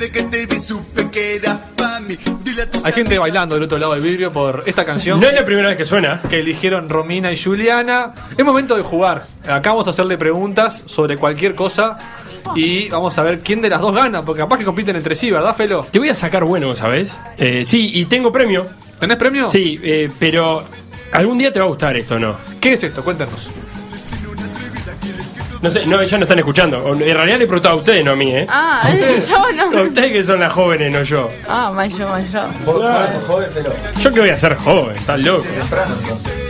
Que 0.06 0.18
que 1.10 1.40
Hay 2.84 2.92
gente 2.92 3.18
bailando 3.18 3.54
del 3.54 3.64
otro 3.64 3.78
lado 3.78 3.92
del 3.94 4.02
vidrio 4.02 4.32
por 4.32 4.62
esta 4.66 4.84
canción 4.84 5.20
No 5.20 5.26
es 5.26 5.34
la 5.34 5.44
primera 5.44 5.68
vez 5.68 5.76
que 5.76 5.84
suena. 5.84 6.20
que 6.28 6.40
eligieron 6.40 6.88
Romina 6.88 7.32
y 7.32 7.42
Juliana. 7.42 8.12
Es 8.36 8.44
momento 8.44 8.76
de 8.76 8.82
jugar. 8.82 9.26
Acá 9.44 9.70
vamos 9.70 9.86
a 9.86 9.90
hacerle 9.90 10.18
preguntas 10.18 10.84
sobre 10.86 11.16
cualquier 11.16 11.54
cosa 11.54 11.96
y 12.54 12.88
vamos 12.88 13.16
a 13.18 13.22
ver 13.22 13.40
quién 13.40 13.60
de 13.60 13.68
las 13.68 13.80
dos 13.80 13.94
gana, 13.94 14.22
porque 14.24 14.42
capaz 14.42 14.58
que 14.58 14.64
compiten 14.64 14.96
entre 14.96 15.14
sí, 15.14 15.30
¿verdad, 15.30 15.54
Felo? 15.54 15.86
Te 15.90 15.98
voy 15.98 16.08
a 16.08 16.14
sacar 16.14 16.44
bueno, 16.44 16.74
¿sabes? 16.74 17.16
Eh, 17.38 17.64
sí, 17.64 17.90
y 17.94 18.04
tengo 18.06 18.30
premio. 18.32 18.66
¿Tenés 19.00 19.16
premio? 19.16 19.50
Sí, 19.50 19.78
eh, 19.82 20.10
pero 20.18 20.64
algún 21.12 21.38
día 21.38 21.52
te 21.52 21.58
va 21.58 21.66
a 21.66 21.68
gustar 21.68 21.96
esto, 21.96 22.18
¿no? 22.18 22.34
¿Qué 22.60 22.74
es 22.74 22.82
esto? 22.84 23.02
Cuéntanos. 23.04 23.48
No 25.62 25.70
sé, 25.70 25.86
no, 25.86 26.00
ellos 26.00 26.12
no 26.12 26.24
están 26.24 26.38
escuchando. 26.38 26.86
En 26.94 26.98
realidad 27.00 27.38
le 27.38 27.46
preguntaba 27.46 27.74
a 27.74 27.78
ustedes, 27.78 28.04
no 28.04 28.12
a 28.12 28.16
mí, 28.16 28.30
¿eh? 28.30 28.46
Ah, 28.48 28.88
yo 29.28 29.36
A 29.36 29.52
no. 29.70 29.82
ustedes 29.82 30.12
que 30.12 30.22
son 30.22 30.38
las 30.40 30.52
jóvenes, 30.52 30.92
no 30.92 31.02
yo. 31.02 31.28
Ah, 31.48 31.72
mayo, 31.74 32.06
mayo. 32.08 32.40
Yo 34.00 34.12
que 34.12 34.20
voy 34.20 34.28
a 34.30 34.36
ser 34.36 34.54
joven, 34.56 34.94
estás 34.96 35.18
loco. 35.18 35.46
¿No 35.58 36.45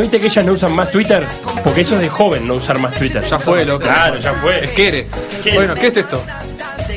viste 0.00 0.18
que 0.18 0.26
ellas 0.26 0.44
no 0.44 0.52
usan 0.52 0.74
más 0.74 0.90
Twitter? 0.90 1.26
Porque 1.62 1.82
eso 1.82 1.94
es 1.94 2.00
de 2.00 2.08
joven, 2.08 2.46
no 2.46 2.54
usar 2.54 2.78
más 2.78 2.94
Twitter. 2.94 3.22
Ya 3.22 3.38
fue, 3.38 3.64
loco. 3.64 3.84
Claro, 3.84 4.18
ya 4.18 4.32
fue. 4.34 4.64
Es 4.64 4.70
quiere. 4.70 5.06
Quiere. 5.42 5.58
Bueno, 5.58 5.74
¿qué 5.74 5.88
es 5.88 5.96
esto? 5.96 6.22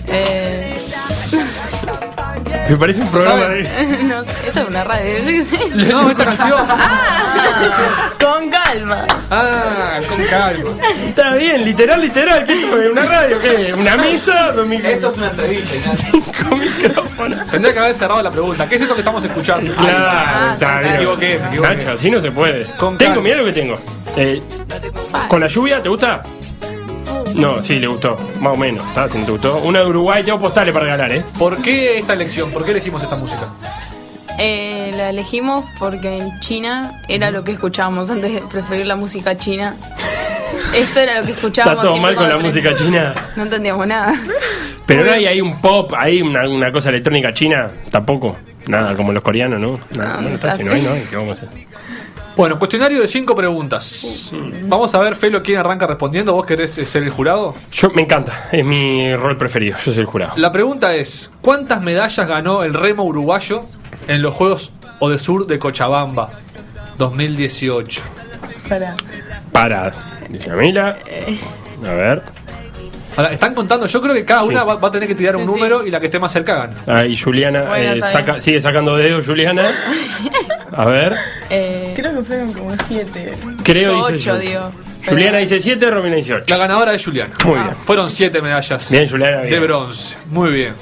Eh, 0.08 0.86
Me 2.70 2.78
parece 2.78 3.02
un 3.02 3.08
programa 3.10 3.48
de... 3.50 3.64
no 4.04 4.24
sé, 4.24 4.32
esto 4.48 4.62
es 4.62 4.68
una 4.68 4.84
radio, 4.84 5.20
yo 5.20 5.26
qué 5.26 5.44
sé. 5.44 5.70
No, 5.88 6.10
esta 6.10 6.26
canción. 6.26 6.68
Con 8.20 8.50
calma. 8.50 9.06
Ah, 9.30 10.00
con 10.10 10.24
calma. 10.26 10.70
Está 11.08 11.36
bien, 11.36 11.64
literal, 11.64 12.02
literal. 12.02 12.44
¿Qué 12.46 12.54
es? 12.54 12.90
¿Una 12.92 13.06
radio? 13.06 13.40
¿Qué? 13.40 13.74
¿Una 13.74 13.96
mesa? 13.98 14.50
Esto 14.50 15.08
es 15.10 15.18
una 15.18 15.30
entrevista. 15.30 15.96
Cinco 15.96 16.56
micrófonos. 16.56 17.05
Tendría 17.52 17.74
que 17.74 17.80
haber 17.80 17.96
cerrado 17.96 18.22
la 18.22 18.32
pregunta. 18.32 18.68
¿Qué 18.68 18.76
es 18.76 18.82
esto 18.82 18.94
que 18.94 19.02
estamos 19.02 19.24
escuchando? 19.24 19.74
Claro, 19.74 19.98
Ah, 19.98 20.50
está 20.54 20.66
con 20.74 20.80
bien. 20.82 20.92
Me 20.92 20.96
equivoqué, 20.98 21.40
me 21.40 21.48
equivoqué. 21.48 21.76
Nacho, 21.76 21.92
así 21.92 22.10
no 22.12 22.20
se 22.22 22.32
puede. 22.32 22.66
Con 22.78 22.98
tengo, 22.98 23.14
calma. 23.16 23.24
mira 23.24 23.38
lo 23.38 23.46
que 23.46 23.54
tengo. 23.54 23.78
Eh, 24.18 24.42
¿Con 25.28 25.40
la 25.42 25.48
lluvia 25.48 25.82
te 25.82 25.90
gusta? 25.90 26.24
No, 27.36 27.64
sí, 27.64 27.80
le 27.80 27.88
gustó. 27.88 28.18
Más 28.40 28.54
o 28.54 28.58
menos. 28.58 28.84
¿sabes? 28.94 29.12
Si 29.14 29.20
no 29.20 29.26
te 29.26 29.32
gustó. 29.32 29.58
Una 29.58 29.80
de 29.80 29.86
Uruguay, 29.88 30.24
tengo 30.24 30.40
postales 30.40 30.74
para 30.74 30.86
regalar, 30.86 31.12
¿eh? 31.12 31.24
¿Por 31.38 31.62
qué 31.62 31.98
esta 32.00 32.14
elección? 32.14 32.50
¿Por 32.52 32.64
qué 32.66 32.72
elegimos 32.72 33.04
esta 33.04 33.16
música? 33.16 33.48
Eh, 34.38 34.92
la 34.96 35.10
elegimos 35.10 35.66
porque 35.80 36.18
en 36.18 36.40
China 36.42 36.92
era 37.08 37.32
lo 37.32 37.44
que 37.44 37.54
escuchábamos 37.54 38.10
antes 38.10 38.34
de 38.34 38.42
preferir 38.42 38.86
la 38.86 38.96
música 38.96 39.38
china. 39.38 39.76
Esto 40.74 41.00
era 41.00 41.20
lo 41.20 41.26
que 41.26 41.32
escuchábamos. 41.34 41.78
Está 41.84 41.88
todo 41.90 41.98
mal 42.02 42.16
con 42.16 42.28
la 42.30 42.38
música 42.38 42.76
china. 42.76 43.14
No 43.36 43.44
entendíamos 43.44 43.88
nada. 43.88 44.14
Pero 44.86 45.04
no 45.04 45.12
hay 45.12 45.26
ahí 45.26 45.42
un 45.42 45.60
pop, 45.62 45.94
hay 45.98 46.22
una, 46.22 46.48
una 46.48 46.72
cosa 46.72 46.90
electrónica 46.90 47.34
china, 47.34 47.70
tampoco. 47.90 48.36
Nada, 48.68 48.96
como 48.96 49.12
los 49.14 49.24
coreanos, 49.24 49.60
¿no? 49.60 49.80
Nada, 49.98 50.16
Ah, 50.16 50.22
bueno, 50.22 50.36
está, 50.36 50.56
si 50.56 50.64
no 50.64 50.74
hay, 50.74 50.82
no 50.82 50.92
hay, 50.92 51.02
¿qué 51.10 51.16
vamos 51.16 51.42
a 51.42 51.46
hacer? 51.46 51.60
Bueno, 52.36 52.60
cuestionario 52.60 53.00
de 53.02 53.08
cinco 53.08 53.34
preguntas. 53.34 54.32
Vamos 54.64 54.94
a 54.94 55.00
ver, 55.00 55.16
Felo, 55.16 55.42
quién 55.42 55.58
arranca 55.58 55.88
respondiendo. 55.88 56.34
¿Vos 56.34 56.46
querés 56.46 56.78
eh, 56.78 56.86
ser 56.86 57.04
el 57.04 57.10
jurado? 57.10 57.56
Yo 57.72 57.90
me 57.92 58.02
encanta, 58.02 58.48
es 58.52 58.66
mi 58.66 59.16
rol 59.16 59.38
preferido, 59.38 59.78
yo 59.78 59.94
soy 59.94 60.00
el 60.00 60.06
jurado. 60.06 60.34
La 60.36 60.52
pregunta 60.52 60.94
es: 60.96 61.32
¿cuántas 61.42 61.82
medallas 61.82 62.28
ganó 62.28 62.64
el 62.64 62.74
remo 62.74 63.04
uruguayo 63.06 63.62
en 64.08 64.22
los 64.22 64.34
Juegos 64.34 64.74
Odesur 65.00 65.48
de 65.48 65.60
Cochabamba 65.60 66.30
2018? 66.98 68.02
Para. 68.68 68.96
Para, 69.52 69.94
Camila. 70.46 70.98
A 71.88 71.94
ver. 71.94 72.22
Ahora, 73.18 73.32
están 73.32 73.54
contando, 73.54 73.86
yo 73.88 74.02
creo 74.02 74.14
que 74.14 74.26
cada 74.26 74.42
Sí. 74.44 74.50
una 74.50 74.64
va, 74.64 74.76
va 74.76 74.88
a 74.88 74.92
tener 74.92 75.08
que 75.08 75.16
tirar 75.16 75.36
un 75.36 75.46
número 75.46 75.86
y 75.86 75.92
la 75.92 76.00
que 76.00 76.08
esté 76.08 76.20
más 76.20 76.32
cerca 76.34 76.56
gana. 76.56 76.74
Ahí 77.00 77.16
Juliana 77.18 77.64
Bueno, 77.64 77.92
eh, 77.94 77.96
está 77.96 78.10
saca- 78.12 78.32
bien. 78.34 78.42
sigue 78.42 78.62
sacando 78.62 78.96
dedos, 78.98 79.26
Juliana. 79.26 79.64
A 80.72 80.86
ver. 80.86 81.16
Eh, 81.50 81.94
Creo 81.96 82.16
que 82.18 82.24
fueron 82.24 82.54
como 82.54 82.76
siete. 82.86 83.32
Creo 83.64 84.00
Yo 84.02 84.08
dice 84.12 84.30
ocho, 84.32 84.38
Ju- 84.38 84.40
digo. 84.40 84.72
Juliana 85.08 85.38
dice 85.38 85.60
7, 85.60 85.92
Romina 85.92 86.16
dice 86.16 86.34
8. 86.34 86.46
La 86.50 86.58
ganadora 86.58 86.94
es 86.96 87.06
Juliana. 87.06 87.36
Muy 87.46 87.54
bien. 87.54 87.76
Fueron 87.86 88.10
siete 88.10 88.42
medallas 88.42 88.90
Bien, 88.92 89.08
Juliana, 89.08 89.42
bien. 89.42 89.50
de 89.52 89.60
bronce. 89.60 90.16
Muy 90.32 90.50
bien. 90.50 90.74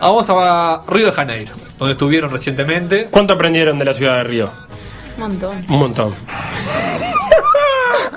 Vamos 0.00 0.26
a 0.30 0.80
Río 0.88 1.06
de 1.06 1.12
Janeiro, 1.12 1.52
donde 1.78 1.92
estuvieron 1.92 2.30
recientemente. 2.30 3.08
¿Cuánto 3.10 3.34
aprendieron 3.34 3.78
de 3.78 3.84
la 3.84 3.92
ciudad 3.94 4.16
de 4.16 4.24
Río? 4.24 4.50
un 5.18 5.22
montón. 5.22 5.64
Un 5.68 5.78
montón. 5.78 6.14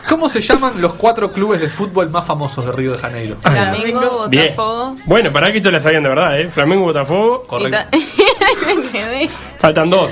¿Cómo 0.10 0.28
se 0.28 0.42
llaman 0.42 0.82
los 0.82 0.94
cuatro 0.94 1.32
clubes 1.32 1.62
de 1.62 1.70
fútbol 1.70 2.10
más 2.10 2.26
famosos 2.26 2.66
de 2.66 2.72
Río 2.72 2.94
de 2.94 2.98
Janeiro? 2.98 3.36
Flamengo, 3.42 4.28
Bien. 4.28 4.46
Botafogo. 4.56 4.96
Bueno, 5.06 5.32
para 5.32 5.52
que 5.52 5.58
esto 5.60 5.70
la 5.70 5.80
sabían 5.80 6.02
de 6.02 6.10
verdad, 6.10 6.40
¿eh? 6.40 6.48
Flamengo, 6.50 6.84
Botafogo. 6.86 7.44
Correcto. 7.44 7.78
Faltan 9.60 9.90
dos. 9.90 10.12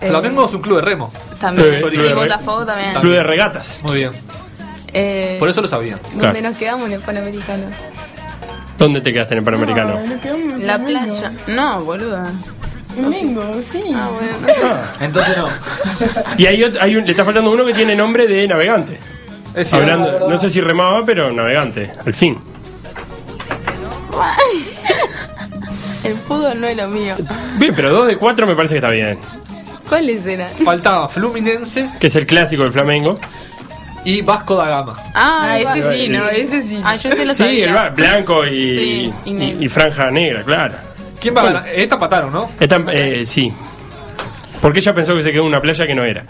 Flamengo 0.00 0.46
es 0.46 0.54
un 0.54 0.62
club 0.62 0.76
de 0.76 0.82
remo. 0.82 1.12
También. 1.40 1.74
Eh, 1.74 1.82
y 1.92 1.96
de- 1.98 2.14
Botafogo 2.14 2.64
también. 2.64 2.94
Club 2.94 3.12
de 3.12 3.22
regatas. 3.22 3.80
Muy 3.82 3.96
bien. 3.98 4.10
Eh, 4.92 5.36
Por 5.38 5.48
eso 5.48 5.60
lo 5.60 5.68
sabían. 5.68 5.98
¿Dónde 6.12 6.20
Claro. 6.30 6.40
nos 6.50 6.56
quedamos 6.58 6.86
en 6.88 6.92
el 6.94 7.00
Panamericano? 7.00 7.64
¿Dónde 8.78 9.00
te 9.00 9.12
quedaste 9.12 9.34
en 9.34 9.38
el 9.38 9.44
Panamericano? 9.44 9.94
No, 9.94 10.00
en 10.00 10.66
La 10.66 10.78
Flamengo. 10.78 11.16
playa. 11.18 11.32
No, 11.48 11.84
boluda. 11.84 12.32
Flamengo, 12.94 13.42
sí. 13.62 13.82
Ah, 13.94 14.10
bueno, 14.14 14.32
no 14.40 14.46
sé. 14.48 15.04
Entonces 15.04 15.36
no. 15.36 15.48
Y 16.38 16.46
hay, 16.46 16.60
ot- 16.62 16.78
hay 16.80 16.96
un, 16.96 17.04
le 17.04 17.10
está 17.10 17.24
faltando 17.24 17.50
uno 17.50 17.64
que 17.64 17.74
tiene 17.74 17.94
nombre 17.96 18.26
de 18.26 18.46
navegante. 18.48 18.98
Es 19.54 19.68
cierto. 19.68 19.92
Hablando, 19.92 20.28
no 20.28 20.38
sé 20.38 20.50
si 20.50 20.60
remaba, 20.60 21.04
pero 21.04 21.30
navegante. 21.32 21.90
Al 22.04 22.14
fin. 22.14 22.38
El 26.04 26.14
fútbol 26.16 26.60
no 26.60 26.66
es 26.66 26.76
lo 26.76 26.88
mío. 26.88 27.14
Bien, 27.56 27.72
pero 27.74 27.90
dos 27.90 28.06
de 28.06 28.16
cuatro 28.16 28.46
me 28.46 28.54
parece 28.54 28.74
que 28.74 28.78
está 28.78 28.90
bien. 28.90 29.18
¿Cuáles 29.88 30.26
eran? 30.26 30.50
Faltaba 30.50 31.08
Fluminense 31.08 31.88
Que 32.00 32.06
es 32.08 32.16
el 32.16 32.26
clásico 32.26 32.62
del 32.62 32.72
Flamengo. 32.72 33.18
y 34.04 34.20
Vasco 34.22 34.56
da 34.56 34.68
Gama. 34.68 34.96
Ah, 35.14 35.40
Ah, 35.52 35.58
ese 35.58 35.82
sí, 35.82 36.08
no, 36.08 36.28
ese 36.28 36.62
sí. 36.62 36.80
Ah, 36.84 36.96
yo 36.96 37.10
se 37.12 37.24
lo 37.24 37.34
Sí, 37.34 37.42
sabía. 37.44 37.68
el 37.68 37.74
ba- 37.74 37.90
blanco 37.90 38.44
y, 38.46 38.50
Sí, 38.50 39.12
y 39.24 39.30
y- 39.30 39.32
negro. 39.32 39.62
y 39.62 39.68
franja 39.68 40.10
negra, 40.10 40.42
claro. 40.42 40.74
¿Quién 41.24 41.34
va 41.34 41.40
a 41.40 41.44
ganar? 41.44 41.68
Esta 41.74 41.98
pataron, 41.98 42.30
¿no? 42.30 42.50
Esta, 42.60 42.84
eh, 42.92 43.24
sí. 43.24 43.50
Porque 44.60 44.80
ella 44.80 44.94
pensó 44.94 45.16
que 45.16 45.22
se 45.22 45.32
quedó 45.32 45.40
en 45.40 45.48
una 45.48 45.62
playa 45.62 45.86
que 45.86 45.94
no 45.94 46.04
era. 46.04 46.26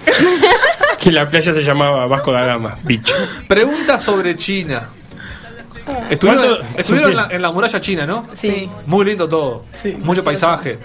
que 1.01 1.11
la 1.11 1.27
playa 1.27 1.53
se 1.53 1.65
llamaba 1.65 2.07
Vasco 2.07 2.31
da 2.31 2.45
Gama, 2.45 2.77
bicho. 2.85 3.13
Pregunta 3.49 3.99
sobre 3.99 4.37
China. 4.37 4.89
Estuvieron, 6.09 6.47
¿Cuánto? 6.59 6.79
estuvieron 6.79 7.11
en, 7.11 7.17
la, 7.17 7.29
en 7.29 7.43
la 7.43 7.51
muralla 7.51 7.81
china, 7.81 8.07
¿no? 8.07 8.29
Sí. 8.35 8.71
Muy 8.87 9.05
lindo 9.05 9.29
todo. 9.29 9.67
Sí. 9.73 9.97
Mucho 10.01 10.23
paisaje. 10.23 10.79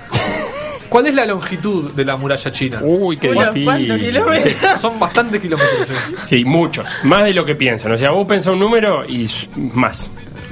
¿Cuál 0.89 1.05
es 1.05 1.13
la 1.13 1.25
longitud 1.27 1.91
de 1.91 2.03
la 2.03 2.17
muralla 2.17 2.51
china? 2.51 2.79
Uy, 2.81 3.15
qué 3.15 3.31
difícil. 3.31 3.99
kilómetros. 3.99 4.81
Son 4.81 4.99
bastantes 4.99 5.39
kilómetros. 5.39 5.87
Sí, 6.25 6.43
muchos. 6.43 6.89
Más 7.03 7.25
de 7.25 7.35
lo 7.35 7.45
que 7.45 7.53
piensan. 7.53 7.91
O 7.91 7.97
sea, 7.97 8.09
vos 8.09 8.27
pensás 8.27 8.53
un 8.53 8.59
número 8.59 9.05
y 9.07 9.29
más. 9.55 10.09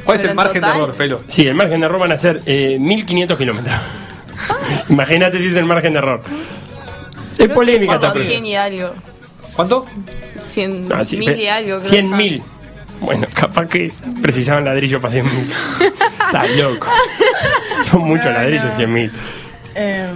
¿Cuál 0.07 0.17
es 0.17 0.23
el 0.23 0.29
en 0.31 0.35
margen 0.35 0.53
de 0.55 0.59
total- 0.61 0.77
error, 0.81 0.95
Felo? 0.95 1.21
Sí, 1.27 1.45
el 1.47 1.53
margen 1.53 1.79
de 1.79 1.85
error 1.85 1.99
van 1.99 2.11
a 2.13 2.17
ser 2.17 2.41
eh, 2.47 2.77
1500 2.79 3.37
kilómetros. 3.37 3.75
Imagínate 4.89 5.37
si 5.39 5.47
es 5.47 5.55
el 5.55 5.65
margen 5.65 5.93
de 5.93 5.99
error. 5.99 6.21
Es 7.37 7.47
polémica 7.49 7.93
esta 7.95 8.13
Como 8.13 8.23
100 8.25 8.27
pregunta. 8.27 8.47
y 8.49 8.55
algo. 8.55 8.91
¿Cuánto? 9.55 9.85
100 10.39 10.87
Ah, 10.93 11.05
sí, 11.05 11.17
mil 11.17 11.39
y 11.39 11.47
algo. 11.47 11.77
creo 11.77 11.79
100 11.79 12.09
son. 12.09 12.17
mil. 12.17 12.41
Bueno, 12.99 13.27
capaz 13.33 13.67
que 13.67 13.91
precisaban 14.23 14.65
ladrillo 14.65 14.99
para 14.99 15.11
100 15.13 15.25
mil. 15.25 15.53
Está 16.25 16.45
loco. 16.57 16.87
Son 17.89 18.01
muchos 18.01 18.25
No, 18.25 18.31
ladrillos, 18.31 18.65
no. 18.65 18.75
100 18.75 18.93
mil. 18.93 19.11
Eh, 19.75 20.07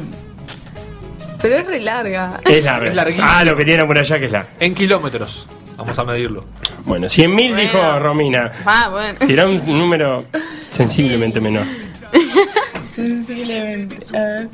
Pero 1.41 1.55
es 1.57 1.67
re 1.67 1.79
larga. 1.81 2.39
Es 2.43 2.63
larga. 2.63 2.91
Es 2.91 3.19
ah, 3.21 3.43
lo 3.43 3.55
que 3.55 3.65
tiene 3.65 3.85
por 3.85 3.97
allá 3.99 4.17
que 4.19 4.25
es 4.25 4.31
la. 4.31 4.47
En 4.59 4.73
kilómetros. 4.73 5.47
Vamos 5.77 5.97
a 5.97 6.03
medirlo. 6.03 6.45
Bueno, 6.85 7.09
100 7.09 7.35
mil 7.35 7.53
Bueno. 7.53 7.61
dijo 7.61 7.99
Romina. 7.99 8.51
Ah, 8.65 8.89
bueno. 8.89 9.17
Tirá 9.25 9.47
un 9.47 9.61
número 9.77 10.25
sensiblemente 10.69 11.39
menor. 11.39 11.65
sensiblemente. 12.83 13.95
A 14.17 14.21
ver. 14.21 14.47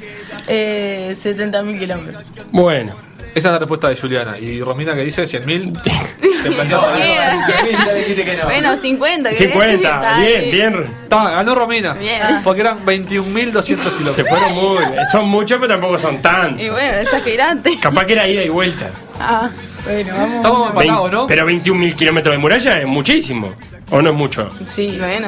Eh, 0.47 1.13
70.000 1.15 1.79
kilómetros. 1.79 2.23
Bueno, 2.51 2.93
Esa 3.35 3.49
es 3.49 3.53
la 3.53 3.59
respuesta 3.59 3.89
de 3.89 3.95
Juliana. 3.95 4.37
¿Y 4.39 4.61
Romina 4.61 4.93
que 4.93 5.03
dice 5.03 5.23
100.000? 5.23 5.81
Te 6.43 6.51
planteas 6.51 6.81
No. 6.81 8.43
Bueno, 8.45 8.77
50. 8.77 9.29
¿querés? 9.31 9.51
50. 9.51 9.73
Está 9.75 10.19
Bien, 10.19 10.51
bien. 10.51 10.83
Está, 11.03 11.31
ganó 11.31 11.55
Romina. 11.55 11.93
Bien. 11.93 12.21
Porque 12.43 12.61
eran 12.61 12.83
21.200 12.85 13.63
Se 13.63 13.75
kilómetros. 13.75 14.27
fueron 14.29 14.55
muy. 14.55 14.83
Son 15.11 15.27
muchos, 15.27 15.59
pero 15.59 15.73
tampoco 15.73 15.97
son 15.97 16.21
tantos. 16.21 16.63
Y 16.63 16.69
bueno, 16.69 16.97
exagerante. 16.99 17.77
Capaz 17.79 18.05
que 18.05 18.13
era 18.13 18.27
ida 18.27 18.43
y 18.43 18.49
vuelta. 18.49 18.89
Ah, 19.19 19.49
Bueno, 19.85 20.13
vamos. 20.15 20.35
Estamos 20.35 20.69
empatados, 20.69 21.11
¿no? 21.11 21.27
Pero 21.27 21.47
21.000 21.47 21.95
kilómetros 21.95 22.33
de 22.35 22.39
muralla 22.39 22.79
es 22.79 22.87
muchísimo. 22.87 23.53
¿O 23.91 24.01
no 24.01 24.09
es 24.09 24.15
mucho? 24.15 24.49
Sí. 24.63 24.97
bueno. 24.99 25.27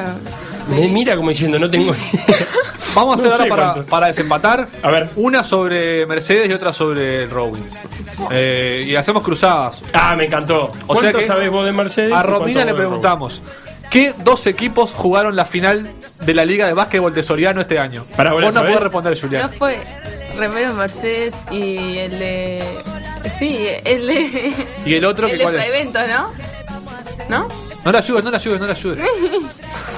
Me 0.68 0.86
mira 0.88 1.16
como 1.16 1.30
diciendo, 1.30 1.58
no 1.58 1.68
tengo. 1.70 1.94
Vamos 2.94 3.16
a 3.16 3.18
hacer 3.18 3.28
No 3.28 3.34
ahora 3.54 3.72
para, 3.74 3.86
para 3.86 4.06
desempatar. 4.08 4.68
A 4.82 4.90
ver. 4.90 5.08
Una 5.16 5.42
sobre 5.42 6.06
Mercedes 6.06 6.48
y 6.48 6.52
otra 6.52 6.72
sobre 6.72 7.24
el 7.24 7.30
Rowing. 7.30 7.62
Eh, 8.30 8.84
y 8.86 8.94
hacemos 8.96 9.22
cruzadas. 9.22 9.82
Ah, 9.92 10.14
me 10.16 10.26
encantó. 10.26 10.64
O 10.64 10.70
¿Cuánto 10.86 11.00
sea 11.02 11.12
que 11.12 11.26
sabés 11.26 11.50
vos 11.50 11.64
de 11.64 11.72
Mercedes? 11.72 12.12
A 12.12 12.22
Romina 12.22 12.64
le 12.64 12.74
preguntamos. 12.74 13.42
¿Qué 13.90 14.14
dos 14.22 14.46
equipos 14.46 14.92
jugaron 14.92 15.34
la 15.34 15.44
final 15.44 15.90
de 16.20 16.34
la 16.34 16.44
Liga 16.44 16.66
de 16.66 16.74
Básquetbol 16.74 17.12
de 17.12 17.24
Soriano 17.24 17.60
este 17.60 17.78
año? 17.78 18.06
Pará, 18.16 18.32
¿vos 18.32 18.54
no 18.54 18.60
podés 18.62 18.80
responder, 18.80 19.14
No 19.14 19.20
Julián. 19.20 19.50
fue 19.50 19.78
Remero 20.36 20.74
Mercedes 20.74 21.34
y 21.50 21.98
el 21.98 22.18
de. 22.18 22.62
Sí, 23.38 23.66
el 23.84 24.06
de. 24.06 24.52
¿Y 24.86 24.94
el 24.94 25.04
otro 25.04 25.26
el 25.26 25.32
que 25.32 25.38
de 25.38 25.42
cuál 25.44 25.56
es? 25.56 25.62
Praevento, 25.64 25.98
¿no? 26.06 26.32
¿No? 27.28 27.48
No 27.84 27.92
la 27.92 27.98
ayudes, 27.98 28.24
no 28.24 28.30
la 28.30 28.36
ayudes, 28.36 28.60
no 28.60 28.66
la 28.66 28.72
ayudes. 28.74 29.02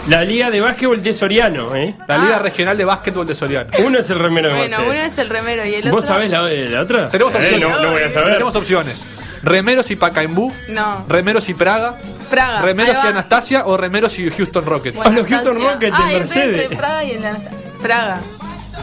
La 0.08 0.22
Liga 0.24 0.50
de 0.50 0.60
Básquetbol 0.60 1.02
de 1.02 1.14
Soriano, 1.14 1.74
¿eh? 1.74 1.94
La 2.06 2.14
Ah. 2.16 2.18
Liga 2.18 2.38
Regional 2.38 2.76
de 2.76 2.84
Básquetbol 2.84 3.26
de 3.26 3.34
Soriano. 3.34 3.70
Uno 3.84 3.98
es 3.98 4.08
el 4.10 4.18
remero 4.18 4.48
de 4.52 4.54
Bueno, 4.58 4.76
uno 4.84 4.92
es 4.94 5.18
el 5.18 5.28
remero 5.28 5.64
y 5.64 5.74
el 5.74 5.80
otro. 5.80 5.90
¿Vos 5.92 6.04
sabés 6.04 6.30
la, 6.30 6.42
la 6.42 6.80
otra? 6.82 7.08
Tenemos 7.10 7.34
Eh, 7.34 7.38
opciones. 7.38 7.60
no, 7.60 7.80
no 7.82 7.90
voy 7.90 8.02
a 8.02 8.10
saber. 8.10 8.32
Tenemos 8.34 8.54
opciones. 8.56 9.04
Remeros 9.42 9.90
y 9.90 9.96
Pacaembú, 9.96 10.52
No, 10.68 11.04
Remeros 11.08 11.48
y 11.48 11.54
Praga, 11.54 11.96
Praga. 12.30 12.62
Remeros 12.62 12.94
ahí 12.96 13.00
y 13.02 13.04
va. 13.06 13.10
Anastasia 13.10 13.66
o 13.66 13.76
Remeros 13.76 14.16
y 14.20 14.30
Houston 14.30 14.64
Rockets. 14.64 15.00
Ah, 15.04 15.10
los 15.10 15.26
Houston. 15.28 15.56
Rockets 15.56 15.80
de 15.80 16.02
Ah, 16.04 16.06
Mercedes. 16.12 16.62
entre 16.62 16.76
Praga 16.76 17.04
y 17.04 17.10
el 17.12 17.22
Praga. 17.82 18.20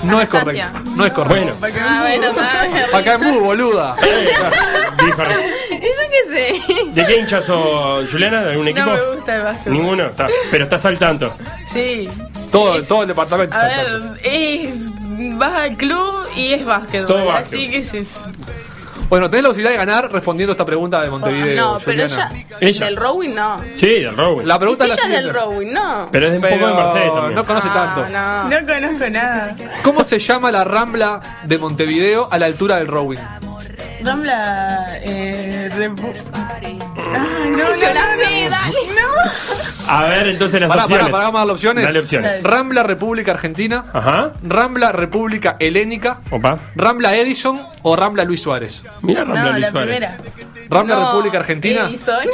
No 0.04 0.22
es 0.22 0.30
correcto. 0.30 0.80
No 0.96 1.06
es 1.06 1.14
correcto. 1.14 1.56
Bueno, 1.60 1.78
Ah, 1.82 2.00
bueno, 2.02 2.28
está. 2.30 2.88
Pacaembú, 2.92 3.40
boluda. 3.44 3.96
¿Y 4.02 5.06
yo 5.06 6.06
qué 6.10 6.34
sé? 6.34 6.86
¿De 6.94 7.06
qué 7.06 7.20
hinchas 7.20 7.46
sos, 7.46 8.10
Juliana? 8.12 8.44
¿De 8.44 8.52
algún 8.52 8.68
equipo? 8.68 8.86
No 8.88 8.94
me 8.96 9.16
gusta 9.16 9.36
el 9.36 9.42
básquetbol. 9.44 9.74
Ninguno, 9.74 10.06
está. 10.08 10.28
pero 10.52 10.64
estás 10.66 10.86
al 10.86 10.98
tanto. 10.98 11.34
Sí. 11.72 12.08
Todo, 12.52 12.82
todo 12.84 13.02
el 13.04 13.08
departamento. 13.10 13.56
A 13.58 13.68
está 13.70 13.84
ver, 13.84 14.00
tanto. 14.02 14.20
es, 14.24 14.92
vas 15.38 15.54
al 15.54 15.76
club 15.78 16.28
y 16.36 16.54
es 16.54 16.66
básquetbol. 16.66 17.08
Todo 17.08 17.32
Así 17.32 17.66
básquetbol. 17.68 17.92
que 17.92 17.98
eso. 18.00 18.22
Bueno, 19.10 19.30
tenés 19.30 19.44
la 19.44 19.50
posibilidad 19.50 19.72
de 19.72 19.78
ganar 19.86 20.12
respondiendo 20.12 20.52
esta 20.52 20.66
pregunta 20.66 21.02
de 21.02 21.10
Montevideo. 21.10 21.56
No, 21.74 21.78
pero 21.84 22.04
ella. 22.04 22.30
Ella. 22.60 22.86
Del 22.86 22.96
rowing 22.96 23.34
no. 23.34 23.62
Sí, 23.76 23.88
del 24.02 24.16
Rowing. 24.16 24.46
La 24.46 24.60
pregunta 24.60 24.84
es 24.84 24.90
la 24.90 24.94
ella 24.96 25.02
es 25.04 25.08
siguiente. 25.08 25.26
del 25.34 25.42
rowing, 25.42 25.74
no. 25.74 26.10
Pero 26.12 26.28
es 26.28 26.34
un 26.36 26.42
poco 26.42 26.68
de 26.68 26.74
Mercedes 26.74 27.14
también. 27.14 27.36
no 27.36 27.46
conoce 27.46 27.68
Ah, 27.72 27.94
tanto. 27.96 28.10
No. 28.12 28.62
No 28.62 28.68
conozco 28.74 29.10
nada. 29.10 29.56
¿Cómo 29.84 30.04
se 30.04 30.20
llama 30.20 30.52
la 30.52 30.64
rambla 30.64 31.20
de 31.44 31.58
Montevideo 31.58 32.28
a 32.32 32.38
la 32.38 32.46
altura 32.46 32.76
del 32.78 32.88
Rowing? 32.88 33.20
Rambla. 34.04 35.00
Eh, 35.02 35.70
repu- 35.78 36.14
Ah, 36.34 36.60
no, 37.46 37.50
no, 37.58 37.76
Yo 37.76 37.94
la 37.94 38.16
no, 38.16 38.24
sé, 38.24 38.44
no. 38.46 38.50
dale. 38.50 38.78
A 39.88 40.04
ver, 40.04 40.28
entonces 40.28 40.62
las 40.62 40.70
Pará, 40.70 40.84
opciones. 40.84 41.06
pará, 41.06 41.12
pará, 41.12 41.24
vamos 41.26 41.42
a 41.42 41.46
las 41.46 41.54
opciones. 41.54 41.84
Dale 41.84 42.00
opciones. 42.00 42.44
Rambla 42.44 42.84
República 42.84 43.32
Argentina, 43.32 43.86
Ajá. 43.92 44.34
Rambla 44.44 44.92
República 44.92 45.56
Helénica, 45.60 46.20
Opa. 46.30 46.58
Rambla 46.76 47.16
Edison 47.16 47.60
o 47.82 47.96
Rambla 47.96 48.24
Luis 48.24 48.42
Suárez. 48.42 48.84
Mira 49.02 49.22
Rambla 49.24 49.42
No, 49.44 49.50
Luis 49.52 49.62
la 49.62 49.72
Suárez. 49.72 49.96
primera. 49.98 50.18
Rambla 50.70 50.96
No, 50.96 51.06
República 51.08 51.38
Argentina. 51.40 51.88
Edison. 51.90 52.16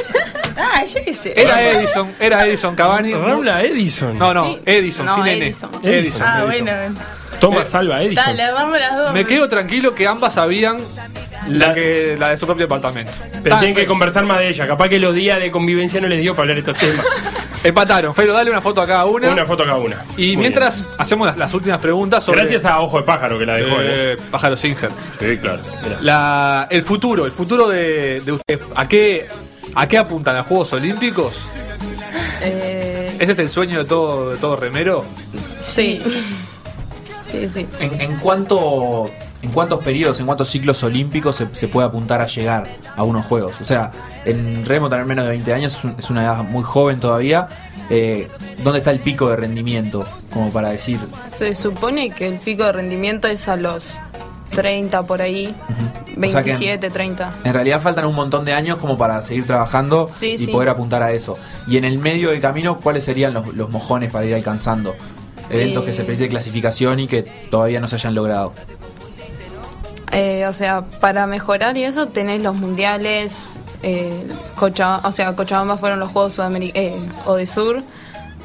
Ah, 0.58 0.86
yo 0.86 1.02
qué 1.04 1.14
sé. 1.14 1.34
Era 1.36 1.62
Edison, 1.64 2.14
era 2.18 2.48
Edison 2.48 2.76
Cavani. 2.76 3.14
Rambla 3.14 3.62
Edison. 3.64 4.18
No, 4.18 4.34
no, 4.34 4.46
Sí. 4.54 4.62
Edison, 4.66 5.06
No, 5.06 5.16
sin 5.16 5.28
N. 5.28 5.46
Edison. 5.46 5.70
Edison. 5.84 6.24
Ah, 6.26 6.44
Edison. 6.48 6.66
bueno. 6.66 7.00
Toma, 7.42 7.66
salva 7.66 8.02
Edison. 8.02 8.24
Dale, 8.26 8.52
vamos 8.54 8.80
las 8.80 8.96
dos. 8.98 9.14
Me 9.14 9.26
quedo 9.26 9.50
tranquilo 9.50 9.94
que 9.94 10.08
ambas 10.08 10.36
sabían 10.36 10.78
la, 11.50 11.74
que, 11.74 12.16
la 12.18 12.30
de 12.30 12.38
su 12.38 12.46
propio 12.46 12.66
departamento. 12.66 13.12
Pero 13.44 13.58
tienen 13.60 13.76
que 13.76 13.86
conversar 13.86 14.26
más 14.26 14.40
de 14.40 14.50
ella. 14.50 14.68
Capaz 14.68 14.90
que 14.90 15.00
los 15.00 15.14
días 15.14 15.40
de 15.40 15.52
convivencia 15.52 16.00
no 16.02 16.08
les 16.08 16.22
dio 16.22 16.34
para 16.34 16.44
hablar 16.44 16.58
estos 16.60 16.78
temas. 16.78 17.06
Empataron. 17.64 18.14
Felo, 18.14 18.34
dale 18.34 18.52
una 18.52 18.62
foto 18.62 18.82
a 18.82 18.86
cada 18.88 19.06
una. 19.06 19.32
Una 19.32 19.46
foto 19.46 19.64
cada 19.64 19.78
una. 19.78 20.04
y 20.18 20.34
Muy 20.34 20.42
mientras 20.44 20.84
hacemos 21.00 21.26
las, 21.28 21.38
las 21.38 21.54
últimas 21.54 21.80
preguntas 21.80 22.24
sobre. 22.24 22.40
Gracias 22.42 22.64
a 22.66 22.80
Ojo 22.82 22.98
de 22.98 23.04
Pájaro 23.04 23.40
que 23.40 23.46
la 23.46 23.56
dejó. 23.56 23.82
¿eh? 23.82 24.14
eh, 24.14 24.18
Pájaro 24.30 24.56
Singer. 24.56 24.90
Sí, 25.20 25.38
claro. 25.38 25.62
La, 26.02 26.68
el 26.70 26.84
futuro, 26.84 27.26
el 27.26 27.32
futuro 27.32 27.68
de, 27.68 28.22
de 28.22 28.32
ustedes. 28.32 28.62
¿A 28.76 28.88
qué, 28.88 29.26
¿A 29.74 29.88
qué 29.88 29.98
apuntan? 29.98 30.38
¿A 30.38 30.44
Juegos 30.44 30.74
Olímpicos? 30.74 31.40
Eh, 32.42 33.16
¿Ese 33.20 33.32
es 33.32 33.40
el 33.40 33.50
sueño 33.50 33.80
de 33.80 33.86
todo, 33.86 34.32
de 34.32 34.38
todo 34.38 34.56
remero? 34.56 35.04
sí. 35.62 36.02
Sí, 37.32 37.50
sí. 37.50 37.68
¿En, 37.80 38.00
en 38.00 38.18
cuánto, 38.20 39.10
¿En 39.46 39.52
cuántos 39.52 39.84
periodos, 39.84 40.20
en 40.20 40.26
cuántos 40.26 40.50
ciclos 40.50 40.84
olímpicos 40.84 41.36
se, 41.36 41.48
se 41.54 41.68
puede 41.68 41.88
apuntar 41.88 42.20
a 42.20 42.26
llegar 42.26 42.66
a 42.96 43.04
unos 43.04 43.26
juegos? 43.28 43.62
O 43.62 43.64
sea, 43.64 43.92
en 44.26 44.66
remo 44.66 44.90
tener 44.90 45.06
menos 45.06 45.26
de 45.26 45.30
20 45.30 45.54
años 45.54 45.78
es, 45.78 45.84
un- 45.84 45.96
es 46.00 46.10
una 46.10 46.24
edad 46.24 46.44
muy 46.44 46.64
joven 46.64 47.00
todavía. 47.00 47.48
Eh, 47.92 48.28
¿Dónde 48.64 48.80
está 48.80 48.90
el 48.92 49.00
pico 49.00 49.30
de 49.30 49.36
rendimiento? 49.36 50.04
Como 50.34 50.52
para 50.52 50.72
decir, 50.72 50.98
Se 50.98 51.54
supone 51.54 52.10
que 52.10 52.28
el 52.28 52.40
pico 52.40 52.64
de 52.64 52.72
rendimiento 52.72 53.28
es 53.28 53.48
a 53.48 53.56
los 53.56 53.94
30 54.50 55.04
por 55.04 55.22
ahí. 55.22 55.54
O 55.68 56.30
sea 56.30 56.42
que- 56.42 56.50
27, 56.52 56.90
30. 56.90 57.32
en 57.44 57.54
realidad 57.54 57.82
faltan 57.82 58.06
un 58.06 58.16
montón 58.16 58.46
de 58.46 58.54
años 58.54 58.80
como 58.80 58.98
para 58.98 59.22
seguir 59.22 59.46
trabajando 59.46 60.10
Sí, 60.12 60.32
y 60.32 60.38
sí. 60.40 60.48
poder 60.52 60.70
apuntar 60.70 61.04
a 61.04 61.12
eso. 61.12 61.38
Y 61.68 61.78
en 61.78 61.86
el 61.86 62.00
medio 62.00 62.32
del 62.32 62.42
camino, 62.42 62.78
¿cuáles 62.82 63.04
serían 63.04 63.34
los, 63.36 63.54
los 63.54 63.70
mojones 63.70 64.12
para 64.12 64.26
ir 64.26 64.34
alcanzando? 64.34 64.96
Eventos 65.52 65.84
Eh. 65.84 65.88
que 65.88 65.94
se 65.94 66.04
precise 66.04 66.28
clasificación 66.30 67.00
y 67.02 67.08
que 67.08 67.22
todavía 67.52 67.80
no 67.80 67.88
se 67.88 67.98
hayan 67.98 68.16
logrado. 68.16 68.54
Eh, 70.18 70.46
o 70.48 70.54
sea, 70.54 70.84
para 71.02 71.28
mejorar 71.28 71.76
y 71.76 71.84
eso 71.84 72.08
tenés 72.08 72.42
los 72.42 72.56
mundiales. 72.56 73.50
Eh, 73.84 74.26
o 75.04 75.12
sea, 75.12 75.36
Cochabamba 75.36 75.78
fueron 75.78 76.00
los 76.00 76.10
Juegos 76.12 76.36
Sudamericanos 76.36 77.14
o 77.26 77.36
de 77.36 77.46
Sur. 77.46 77.84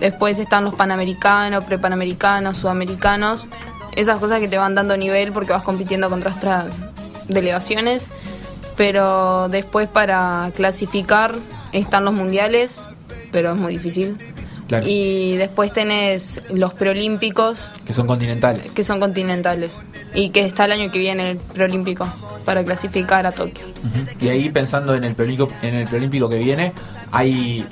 Después 0.01 0.41
están 0.41 0.65
los 0.65 0.75
Panamericanos, 0.75 1.65
Prepanamericanos, 1.65 2.57
Sudamericanos. 2.57 3.47
Esas 3.95 4.19
cosas 4.19 4.41
que 4.41 4.49
te 4.49 4.59
van 4.59 4.75
dando 4.75 4.97
nivel 4.97 5.31
porque 5.33 5.53
vas 5.53 5.63
compitiendo 5.63 6.11
contra 6.11 6.33
otras 6.33 6.73
delegaciones. 7.29 8.09
Pero 8.77 9.49
después 9.49 9.89
para 9.89 10.51
clasificar 10.57 11.37
están 11.71 12.05
los 12.05 12.15
mundiales, 12.15 12.89
pero 13.31 13.53
es 13.53 13.57
muy 13.57 13.75
difícil. 13.75 14.17
Claro. 14.67 14.87
Y 14.89 15.37
después 15.37 15.73
tenés 15.73 16.43
los 16.51 16.75
preolímpicos, 16.75 17.69
Que 17.87 17.93
son 17.95 18.07
continentales. 18.07 18.71
que 18.73 18.83
son 18.83 18.99
continentales. 18.99 19.79
Y 20.15 20.31
que 20.31 20.45
está 20.45 20.65
el 20.65 20.73
año 20.73 20.91
que 20.91 20.99
viene 20.99 21.31
el 21.31 21.37
preolímpico 21.39 22.07
para 22.45 22.65
clasificar 22.65 23.27
a 23.27 23.33
Tokio. 23.33 23.65
Y 24.21 24.29
ahí 24.29 24.51
pensando 24.51 24.95
en 24.95 25.05
el 25.05 25.15
preolímpico, 25.15 25.53
en 25.63 25.75
el 25.75 25.87
preolímpico 25.87 26.29
que 26.29 26.39
viene, 26.39 26.73
¿hay 27.13 27.65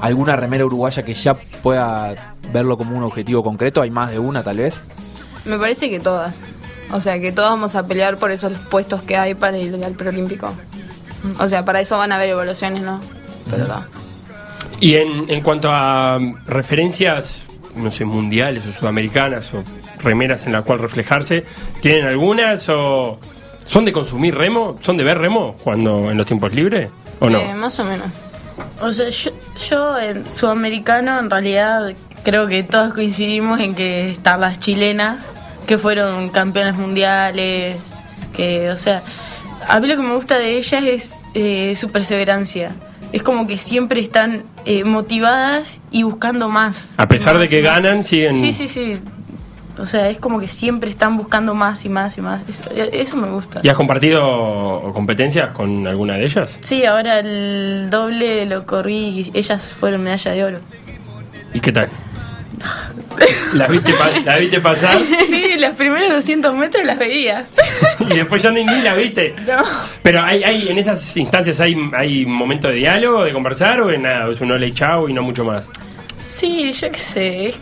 alguna 0.00 0.36
remera 0.36 0.64
uruguaya 0.64 1.02
que 1.02 1.14
ya 1.14 1.34
pueda 1.34 2.14
verlo 2.52 2.76
como 2.76 2.96
un 2.96 3.02
objetivo 3.04 3.42
concreto? 3.42 3.80
¿Hay 3.82 3.90
más 3.90 4.10
de 4.10 4.18
una 4.18 4.42
tal 4.42 4.58
vez? 4.58 4.84
Me 5.44 5.58
parece 5.58 5.90
que 5.90 6.00
todas. 6.00 6.36
O 6.92 7.00
sea, 7.00 7.18
que 7.20 7.32
todos 7.32 7.50
vamos 7.50 7.74
a 7.76 7.86
pelear 7.86 8.16
por 8.18 8.30
esos 8.30 8.52
puestos 8.70 9.02
que 9.02 9.16
hay 9.16 9.34
para 9.34 9.58
ir 9.58 9.82
al 9.84 9.94
preolímpico. 9.94 10.52
O 11.38 11.48
sea, 11.48 11.64
para 11.64 11.80
eso 11.80 11.96
van 11.96 12.12
a 12.12 12.16
haber 12.16 12.30
evaluaciones, 12.30 12.82
¿no? 12.82 13.00
Pero 13.50 13.66
da. 13.66 13.86
Y 14.80 14.96
en, 14.96 15.28
en 15.28 15.40
cuanto 15.40 15.70
a 15.70 16.18
referencias, 16.46 17.42
no 17.76 17.90
sé, 17.90 18.04
mundiales 18.04 18.66
o 18.66 18.72
sudamericanas 18.72 19.52
o 19.54 19.64
remeras 20.04 20.46
en 20.46 20.52
la 20.52 20.62
cual 20.62 20.78
reflejarse, 20.78 21.44
¿tienen 21.80 22.06
algunas 22.06 22.68
o 22.68 23.18
son 23.66 23.84
de 23.84 23.92
consumir 23.92 24.34
remo? 24.34 24.76
¿Son 24.80 24.96
de 24.96 25.04
ver 25.04 25.18
remo 25.18 25.56
cuando 25.64 26.10
en 26.10 26.16
los 26.16 26.26
tiempos 26.26 26.54
libres 26.54 26.90
o 27.20 27.28
no? 27.28 27.38
Eh, 27.38 27.54
más 27.54 27.78
o 27.78 27.84
menos. 27.84 28.06
O 28.80 28.92
sea, 28.92 29.08
yo, 29.08 29.30
yo 29.68 29.98
en 29.98 30.26
sudamericano 30.26 31.18
en 31.18 31.30
realidad 31.30 31.92
creo 32.22 32.46
que 32.46 32.62
todos 32.62 32.94
coincidimos 32.94 33.60
en 33.60 33.74
que 33.74 34.10
están 34.10 34.40
las 34.40 34.60
chilenas, 34.60 35.28
que 35.66 35.78
fueron 35.78 36.30
campeonas 36.30 36.76
mundiales, 36.76 37.92
que, 38.34 38.70
o 38.70 38.76
sea, 38.76 39.02
a 39.68 39.80
mí 39.80 39.88
lo 39.88 39.96
que 39.96 40.02
me 40.02 40.14
gusta 40.14 40.38
de 40.38 40.56
ellas 40.56 40.84
es 40.84 41.14
eh, 41.34 41.74
su 41.76 41.90
perseverancia. 41.90 42.72
Es 43.12 43.22
como 43.22 43.46
que 43.46 43.56
siempre 43.58 44.00
están 44.00 44.42
eh, 44.64 44.82
motivadas 44.82 45.80
y 45.90 46.02
buscando 46.02 46.48
más. 46.48 46.90
A 46.96 47.06
pesar 47.06 47.38
de 47.38 47.46
que 47.46 47.60
ganan, 47.60 48.04
siguen... 48.04 48.36
Sí, 48.36 48.52
sí, 48.52 48.66
sí. 48.66 49.00
O 49.78 49.86
sea, 49.86 50.08
es 50.08 50.18
como 50.18 50.38
que 50.38 50.48
siempre 50.48 50.88
están 50.88 51.16
buscando 51.16 51.54
más 51.54 51.84
y 51.84 51.88
más 51.88 52.16
y 52.16 52.20
más. 52.20 52.42
Eso, 52.48 52.64
eso 52.70 53.16
me 53.16 53.28
gusta. 53.28 53.60
¿Y 53.62 53.68
has 53.68 53.76
compartido 53.76 54.92
competencias 54.92 55.50
con 55.50 55.86
alguna 55.86 56.14
de 56.14 56.24
ellas? 56.24 56.58
Sí, 56.60 56.84
ahora 56.84 57.18
el 57.18 57.88
doble 57.90 58.46
lo 58.46 58.66
corrí 58.66 59.08
y 59.08 59.30
ellas 59.34 59.72
fueron 59.72 60.02
medalla 60.02 60.32
de 60.32 60.44
oro. 60.44 60.58
¿Y 61.52 61.60
qué 61.60 61.72
tal? 61.72 61.88
¿La 63.54 63.66
viste, 63.66 63.92
la 64.24 64.36
viste 64.38 64.60
pasar 64.60 64.98
Sí, 65.28 65.56
los 65.58 65.74
primeros 65.76 66.12
200 66.14 66.54
metros 66.54 66.84
las 66.84 66.98
veía. 66.98 67.46
y 68.00 68.16
después 68.16 68.42
ya 68.42 68.50
ni, 68.50 68.64
ni 68.64 68.80
la 68.80 68.94
viste? 68.94 69.34
No. 69.46 69.62
Pero 70.02 70.22
hay, 70.22 70.42
hay 70.42 70.68
en 70.68 70.78
esas 70.78 71.16
instancias 71.16 71.60
hay, 71.60 71.76
hay 71.96 72.26
momento 72.26 72.68
de 72.68 72.74
diálogo, 72.74 73.24
de 73.24 73.32
conversar 73.32 73.80
o 73.80 73.90
en 73.90 74.02
nada, 74.02 74.30
es 74.30 74.40
un 74.40 74.52
ole 74.52 74.68
y 74.68 74.72
chao 74.72 75.08
y 75.08 75.12
no 75.12 75.22
mucho 75.22 75.44
más. 75.44 75.68
Sí, 76.26 76.72
yo 76.72 76.90
qué 76.90 76.98
sé. 76.98 77.46
Es, 77.46 77.60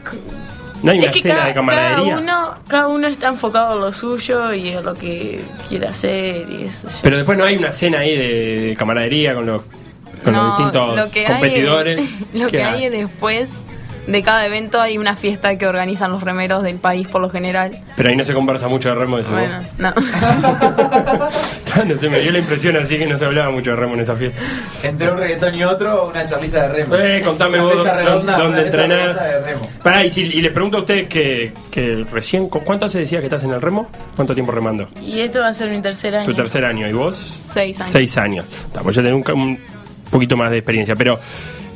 No 0.82 0.90
hay 0.90 0.98
es 0.98 1.04
una 1.04 1.12
que 1.12 1.22
cena 1.22 1.34
cada, 1.34 1.46
de 1.46 1.54
camaradería. 1.54 1.96
cada 1.96 2.18
uno, 2.18 2.54
cada 2.68 2.88
uno 2.88 3.06
está 3.06 3.28
enfocado 3.28 3.74
en 3.74 3.80
lo 3.80 3.92
suyo 3.92 4.52
y 4.52 4.70
en 4.70 4.84
lo 4.84 4.94
que 4.94 5.40
quiere 5.68 5.86
hacer 5.86 6.48
y 6.50 6.64
eso. 6.64 6.88
Pero 7.02 7.16
después 7.16 7.38
no 7.38 7.44
hay 7.44 7.56
una 7.56 7.72
cena 7.72 8.00
ahí 8.00 8.16
de, 8.16 8.60
de 8.66 8.76
camaradería 8.76 9.34
con 9.34 9.46
los, 9.46 9.62
con 10.24 10.32
los 10.32 10.58
distintos 10.58 10.96
lo 10.96 11.10
que 11.10 11.24
competidores. 11.24 12.00
Hay, 12.00 12.26
lo 12.40 12.46
¿Qué 12.46 12.56
que 12.56 12.62
hay 12.62 12.84
es 12.86 12.92
después 12.92 13.50
de 14.06 14.22
cada 14.22 14.44
evento 14.46 14.80
hay 14.80 14.98
una 14.98 15.14
fiesta 15.16 15.56
que 15.56 15.66
organizan 15.66 16.10
los 16.10 16.22
remeros 16.22 16.62
del 16.62 16.76
país 16.76 17.06
por 17.06 17.20
lo 17.20 17.30
general. 17.30 17.70
Pero 17.96 18.08
ahí 18.08 18.16
no 18.16 18.24
se 18.24 18.34
conversa 18.34 18.68
mucho 18.68 18.88
de 18.88 18.94
remo 18.96 19.16
de 19.16 19.22
eso. 19.22 19.32
Bueno, 19.32 19.60
no. 19.78 19.92
no 21.86 21.96
sé, 21.96 22.08
me 22.08 22.20
dio 22.20 22.32
la 22.32 22.38
impresión 22.38 22.76
así 22.76 22.98
que 22.98 23.06
no 23.06 23.16
se 23.18 23.24
hablaba 23.24 23.50
mucho 23.50 23.70
de 23.70 23.76
remo 23.76 23.94
en 23.94 24.00
esa 24.00 24.14
fiesta. 24.16 24.40
Entre 24.82 25.10
un 25.10 25.18
reggaetón 25.18 25.54
y 25.54 25.64
otro, 25.64 26.08
una 26.08 26.26
charlita 26.26 26.68
de 26.68 26.68
remo. 26.68 26.94
Eh, 26.96 27.22
contame 27.24 27.60
Una 27.60 27.74
vos 27.74 27.84
redonda, 27.92 28.38
dónde 28.38 28.62
entrenás. 28.62 28.98
redonda 28.98 29.22
de 29.24 29.40
remo. 29.40 29.68
Pará, 29.82 30.04
y, 30.04 30.10
si- 30.10 30.22
y 30.22 30.40
les 30.40 30.52
pregunto 30.52 30.78
a 30.78 30.80
ustedes 30.80 31.06
que, 31.08 31.52
que 31.70 32.04
recién, 32.12 32.48
¿cu- 32.48 32.60
¿cuánto 32.64 32.86
hace 32.86 32.98
decía 32.98 33.20
que 33.20 33.26
estás 33.26 33.44
en 33.44 33.50
el 33.50 33.60
remo? 33.62 33.88
¿Cuánto 34.16 34.34
tiempo 34.34 34.52
remando? 34.52 34.88
Y 35.00 35.20
esto 35.20 35.40
va 35.40 35.48
a 35.48 35.54
ser 35.54 35.70
mi 35.70 35.80
tercer 35.80 36.14
año. 36.16 36.26
Tu 36.26 36.34
tercer 36.34 36.64
año, 36.64 36.88
¿y 36.88 36.92
vos? 36.92 37.16
Seis 37.16 37.78
años. 37.80 37.90
Seis 37.92 38.18
años. 38.18 38.44
Está, 38.66 38.80
pues 38.82 38.96
ya 38.96 39.02
un, 39.14 39.22
ca- 39.22 39.34
un 39.34 39.58
poquito 40.10 40.36
más 40.36 40.50
de 40.50 40.58
experiencia. 40.58 40.96
Pero, 40.96 41.18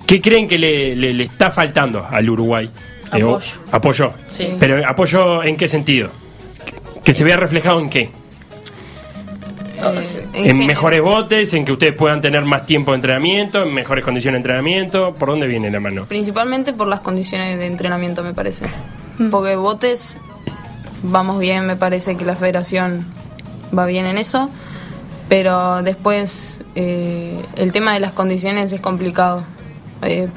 ¿qué 0.07 0.21
creen 0.21 0.47
que 0.49 0.59
le, 0.59 0.95
le- 0.97 1.13
le 1.13 1.25
está 1.25 1.51
faltando 1.51 2.07
al 2.09 2.29
Uruguay? 2.31 2.67
Eh, 3.13 3.23
Apoyo. 3.23 3.53
apoyo. 3.73 4.13
Sí. 4.31 4.49
Pero, 4.59 4.87
¿apoyo 4.89 5.43
en 5.45 5.57
qué 5.57 5.69
sentido? 5.69 6.11
¿Que 7.05 7.15
se 7.15 7.23
vea 7.25 7.37
reflejado 7.37 7.79
en 7.81 7.89
qué? 7.91 8.11
Eh, 9.79 10.01
¿En, 10.33 10.59
mejores 10.59 11.01
botes? 11.03 11.53
¿En 11.55 11.65
que 11.65 11.73
ustedes 11.73 11.93
puedan 11.93 12.21
tener 12.21 12.43
más 12.45 12.65
tiempo 12.67 12.93
de 12.93 12.97
entrenamiento? 12.97 13.63
¿En 13.63 13.73
mejores 13.75 14.05
condiciones 14.05 14.37
de 14.39 14.39
entrenamiento? 14.39 15.15
¿Por 15.15 15.29
dónde 15.29 15.47
viene 15.47 15.71
la 15.71 15.81
mano? 15.81 16.07
Principalmente 16.07 16.73
por 16.73 16.89
las 16.89 17.01
condiciones 17.01 17.59
de 17.59 17.67
entrenamiento, 17.67 18.25
me 18.25 18.33
parece. 18.33 18.67
Porque 19.31 19.55
botes, 19.55 20.15
vamos 21.03 21.39
bien, 21.39 21.67
me 21.67 21.77
parece 21.77 22.17
que 22.17 22.25
la 22.25 22.37
federación 22.37 23.05
va 23.77 23.87
bien 23.87 24.07
en 24.07 24.19
eso. 24.19 24.51
Pero 25.29 25.83
después, 25.83 26.63
eh, 26.75 27.39
el 27.57 27.73
tema 27.73 27.93
de 27.95 28.01
las 28.01 28.13
condiciones 28.13 28.73
es 28.73 28.81
complicado. 28.81 29.45
Eh, 30.03 30.29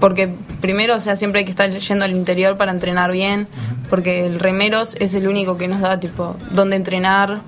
porque 0.00 0.34
primero, 0.60 0.96
o 0.96 1.00
sea, 1.00 1.16
siempre 1.16 1.40
hay 1.40 1.44
que 1.44 1.50
estar 1.50 1.70
yendo 1.70 2.04
al 2.04 2.12
interior 2.12 2.56
para 2.56 2.72
entrenar 2.72 3.12
bien. 3.12 3.48
Porque 3.88 4.26
el 4.26 4.40
remeros 4.40 4.96
es 4.98 5.14
el 5.14 5.28
único 5.28 5.56
que 5.56 5.68
nos 5.68 5.80
da, 5.80 6.00
tipo, 6.00 6.36
dónde 6.50 6.76
entrenar, 6.76 7.40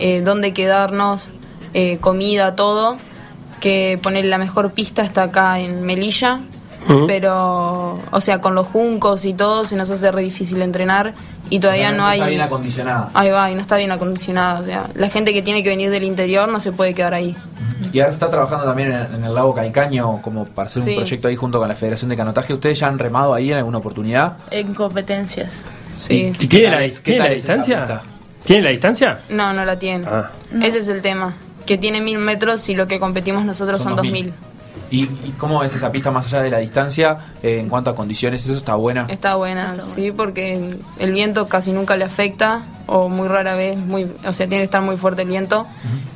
eh, 0.00 0.20
dónde 0.20 0.52
quedarnos, 0.52 1.28
eh, 1.72 1.98
comida, 1.98 2.56
todo. 2.56 2.98
Que 3.60 3.98
poner 4.02 4.26
la 4.26 4.38
mejor 4.38 4.72
pista 4.72 5.02
está 5.02 5.24
acá 5.24 5.60
en 5.60 5.82
Melilla. 5.82 6.40
Pero, 7.06 7.98
o 8.10 8.20
sea, 8.20 8.42
con 8.42 8.54
los 8.54 8.66
juncos 8.66 9.24
y 9.24 9.32
todo 9.32 9.64
se 9.64 9.74
nos 9.74 9.90
hace 9.90 10.12
re 10.12 10.20
difícil 10.22 10.60
entrenar 10.60 11.14
y 11.50 11.60
todavía 11.60 11.92
no 11.92 12.04
hay... 12.06 12.18
Está 12.18 12.28
bien 12.28 12.40
acondicionada. 12.42 13.08
Ahí 13.14 13.30
va, 13.30 13.50
y 13.50 13.54
no 13.54 13.60
está 13.60 13.76
bien 13.76 13.92
acondicionada. 13.92 14.60
O 14.60 14.64
sea, 14.64 14.88
la 14.94 15.08
gente 15.08 15.32
que 15.32 15.42
tiene 15.42 15.62
que 15.62 15.70
venir 15.70 15.90
del 15.90 16.04
interior 16.04 16.48
no 16.48 16.60
se 16.60 16.72
puede 16.72 16.94
quedar 16.94 17.14
ahí. 17.14 17.36
Y 17.94 18.00
ahora 18.00 18.10
se 18.10 18.16
está 18.16 18.28
trabajando 18.28 18.64
también 18.64 18.90
en, 18.92 19.14
en 19.14 19.24
el 19.24 19.32
lago 19.34 19.54
Calcaño 19.54 20.20
como 20.20 20.44
para 20.46 20.66
hacer 20.66 20.82
Sí. 20.82 20.90
un 20.90 20.96
proyecto 20.96 21.28
ahí 21.28 21.36
junto 21.36 21.60
con 21.60 21.68
la 21.68 21.76
Federación 21.76 22.08
de 22.10 22.16
Canotaje. 22.16 22.52
¿Ustedes 22.52 22.78
ya 22.80 22.88
han 22.88 22.98
remado 22.98 23.32
ahí 23.32 23.52
en 23.52 23.58
alguna 23.58 23.78
oportunidad? 23.78 24.36
En 24.50 24.74
competencias. 24.74 25.52
Sí. 25.96 26.32
¿Y 26.40 26.46
tiene 26.48 26.70
la, 26.70 26.88
tiene 27.02 27.30
distancia? 27.30 28.00
¿Tiene 28.44 28.62
la 28.62 28.70
distancia? 28.70 29.20
No, 29.30 29.52
no 29.52 29.64
la 29.64 29.78
tiene. 29.78 30.06
Ah. 30.08 30.28
Ese 30.60 30.78
es 30.78 30.88
el 30.88 31.00
tema. 31.02 31.34
Que 31.66 31.78
tiene 31.78 32.00
mil 32.00 32.18
metros 32.18 32.68
y 32.68 32.74
lo 32.74 32.86
que 32.88 32.98
competimos 32.98 33.44
nosotros 33.44 33.80
son, 33.80 33.94
dos 33.96 34.04
mil. 34.10 34.32
¿Y, 34.90 35.04
y 35.04 35.34
cómo 35.38 35.62
es 35.64 35.74
esa 35.74 35.90
pista 35.90 36.10
más 36.10 36.26
allá 36.26 36.42
de 36.42 36.50
la 36.50 36.58
distancia 36.58 37.16
eh, 37.42 37.58
en 37.60 37.68
cuanto 37.68 37.90
a 37.90 37.94
condiciones? 37.96 38.44
¿Eso 38.44 38.56
está 38.56 38.74
buena? 38.74 39.06
Está 39.08 39.36
buena, 39.36 39.80
sí, 39.80 40.12
porque 40.12 40.76
el 40.98 41.12
viento 41.12 41.48
casi 41.48 41.72
nunca 41.72 41.96
le 41.96 42.04
afecta 42.04 42.62
o 42.86 43.08
muy 43.08 43.28
rara 43.28 43.54
vez, 43.54 43.76
muy, 43.76 44.06
o 44.26 44.32
sea, 44.32 44.46
tiene 44.46 44.62
que 44.62 44.64
estar 44.64 44.82
muy 44.82 44.96
fuerte 44.96 45.22
el 45.22 45.28
viento. 45.28 45.66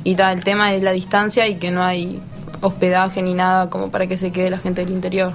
Y 0.03 0.15
tal, 0.15 0.37
el 0.37 0.43
tema 0.43 0.73
es 0.73 0.83
la 0.83 0.91
distancia 0.91 1.47
y 1.47 1.55
que 1.55 1.71
no 1.71 1.83
hay 1.83 2.21
hospedaje 2.61 3.21
ni 3.21 3.33
nada 3.33 3.69
como 3.69 3.91
para 3.91 4.07
que 4.07 4.17
se 4.17 4.31
quede 4.31 4.49
la 4.49 4.57
gente 4.57 4.83
del 4.83 4.93
interior. 4.93 5.33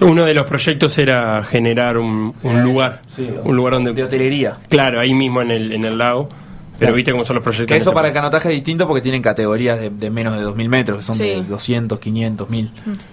Uno 0.00 0.24
de 0.24 0.34
los 0.34 0.44
proyectos 0.46 0.98
era 0.98 1.44
generar 1.44 1.98
un, 1.98 2.34
un 2.42 2.62
lugar, 2.62 3.02
Sí, 3.14 3.28
un 3.44 3.54
lugar 3.56 3.74
donde... 3.74 3.92
De 3.92 4.02
hotelería. 4.02 4.56
Claro, 4.68 4.98
ahí 4.98 5.14
mismo 5.14 5.40
en 5.40 5.52
el, 5.52 5.72
en 5.72 5.84
el 5.84 5.98
lago. 5.98 6.28
Pero 6.76 6.78
Claro. 6.88 6.94
viste 6.96 7.12
cómo 7.12 7.24
son 7.24 7.36
los 7.36 7.42
proyectos. 7.44 7.68
Que 7.68 7.76
eso 7.76 7.90
este 7.90 7.94
para 7.94 8.08
el 8.08 8.14
canotaje 8.14 8.48
es 8.48 8.54
distinto 8.56 8.86
porque 8.88 9.00
tienen 9.00 9.22
categorías 9.22 9.78
de, 9.78 9.90
de 9.90 10.10
menos 10.10 10.36
de 10.36 10.44
2.000 10.44 10.68
metros, 10.68 10.98
que 10.98 11.02
son 11.04 11.14
Sí. 11.14 11.22
de 11.24 11.42
200, 11.44 11.98
500, 12.00 12.48
1.000. 12.48 12.70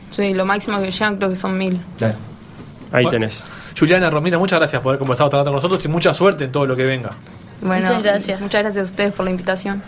Sí, 0.09 0.33
lo 0.33 0.45
máximo 0.45 0.79
que 0.79 0.89
llegan 0.91 1.17
creo 1.17 1.29
que 1.29 1.35
son 1.35 1.57
mil. 1.57 1.79
Claro. 1.97 2.15
Ahí 2.91 3.03
Bueno. 3.03 3.09
tenés. 3.09 3.43
Juliana, 3.77 4.09
Romina, 4.09 4.37
muchas 4.37 4.59
gracias 4.59 4.81
por 4.81 4.89
haber 4.91 4.99
conversado 4.99 5.29
tanto 5.29 5.45
con 5.45 5.55
nosotros 5.55 5.83
y 5.85 5.87
mucha 5.87 6.13
suerte 6.13 6.45
en 6.45 6.51
todo 6.51 6.65
lo 6.65 6.75
que 6.75 6.83
venga. 6.83 7.11
Bueno, 7.61 7.85
Muchas 7.87 8.03
gracias. 8.03 8.41
Muchas 8.41 8.61
gracias 8.63 8.81
a 8.87 8.91
ustedes 8.91 9.13
por 9.13 9.25
la 9.25 9.31
invitación. 9.31 9.81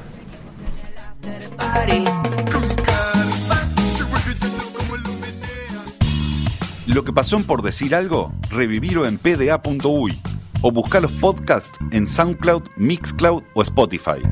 Lo 6.88 7.03
que 7.03 7.13
pasó 7.13 7.38
en 7.38 7.43
Por 7.45 7.62
Decir 7.62 7.95
Algo, 7.95 8.33
revivirlo 8.49 9.05
en 9.07 9.17
pda.uy 9.17 10.19
o 10.63 10.71
buscar 10.71 11.04
los 11.04 11.12
podcasts 11.12 11.78
en 11.91 12.08
SoundCloud, 12.08 12.63
Mixcloud 12.78 13.43
o 13.54 13.62
Spotify. 13.62 14.23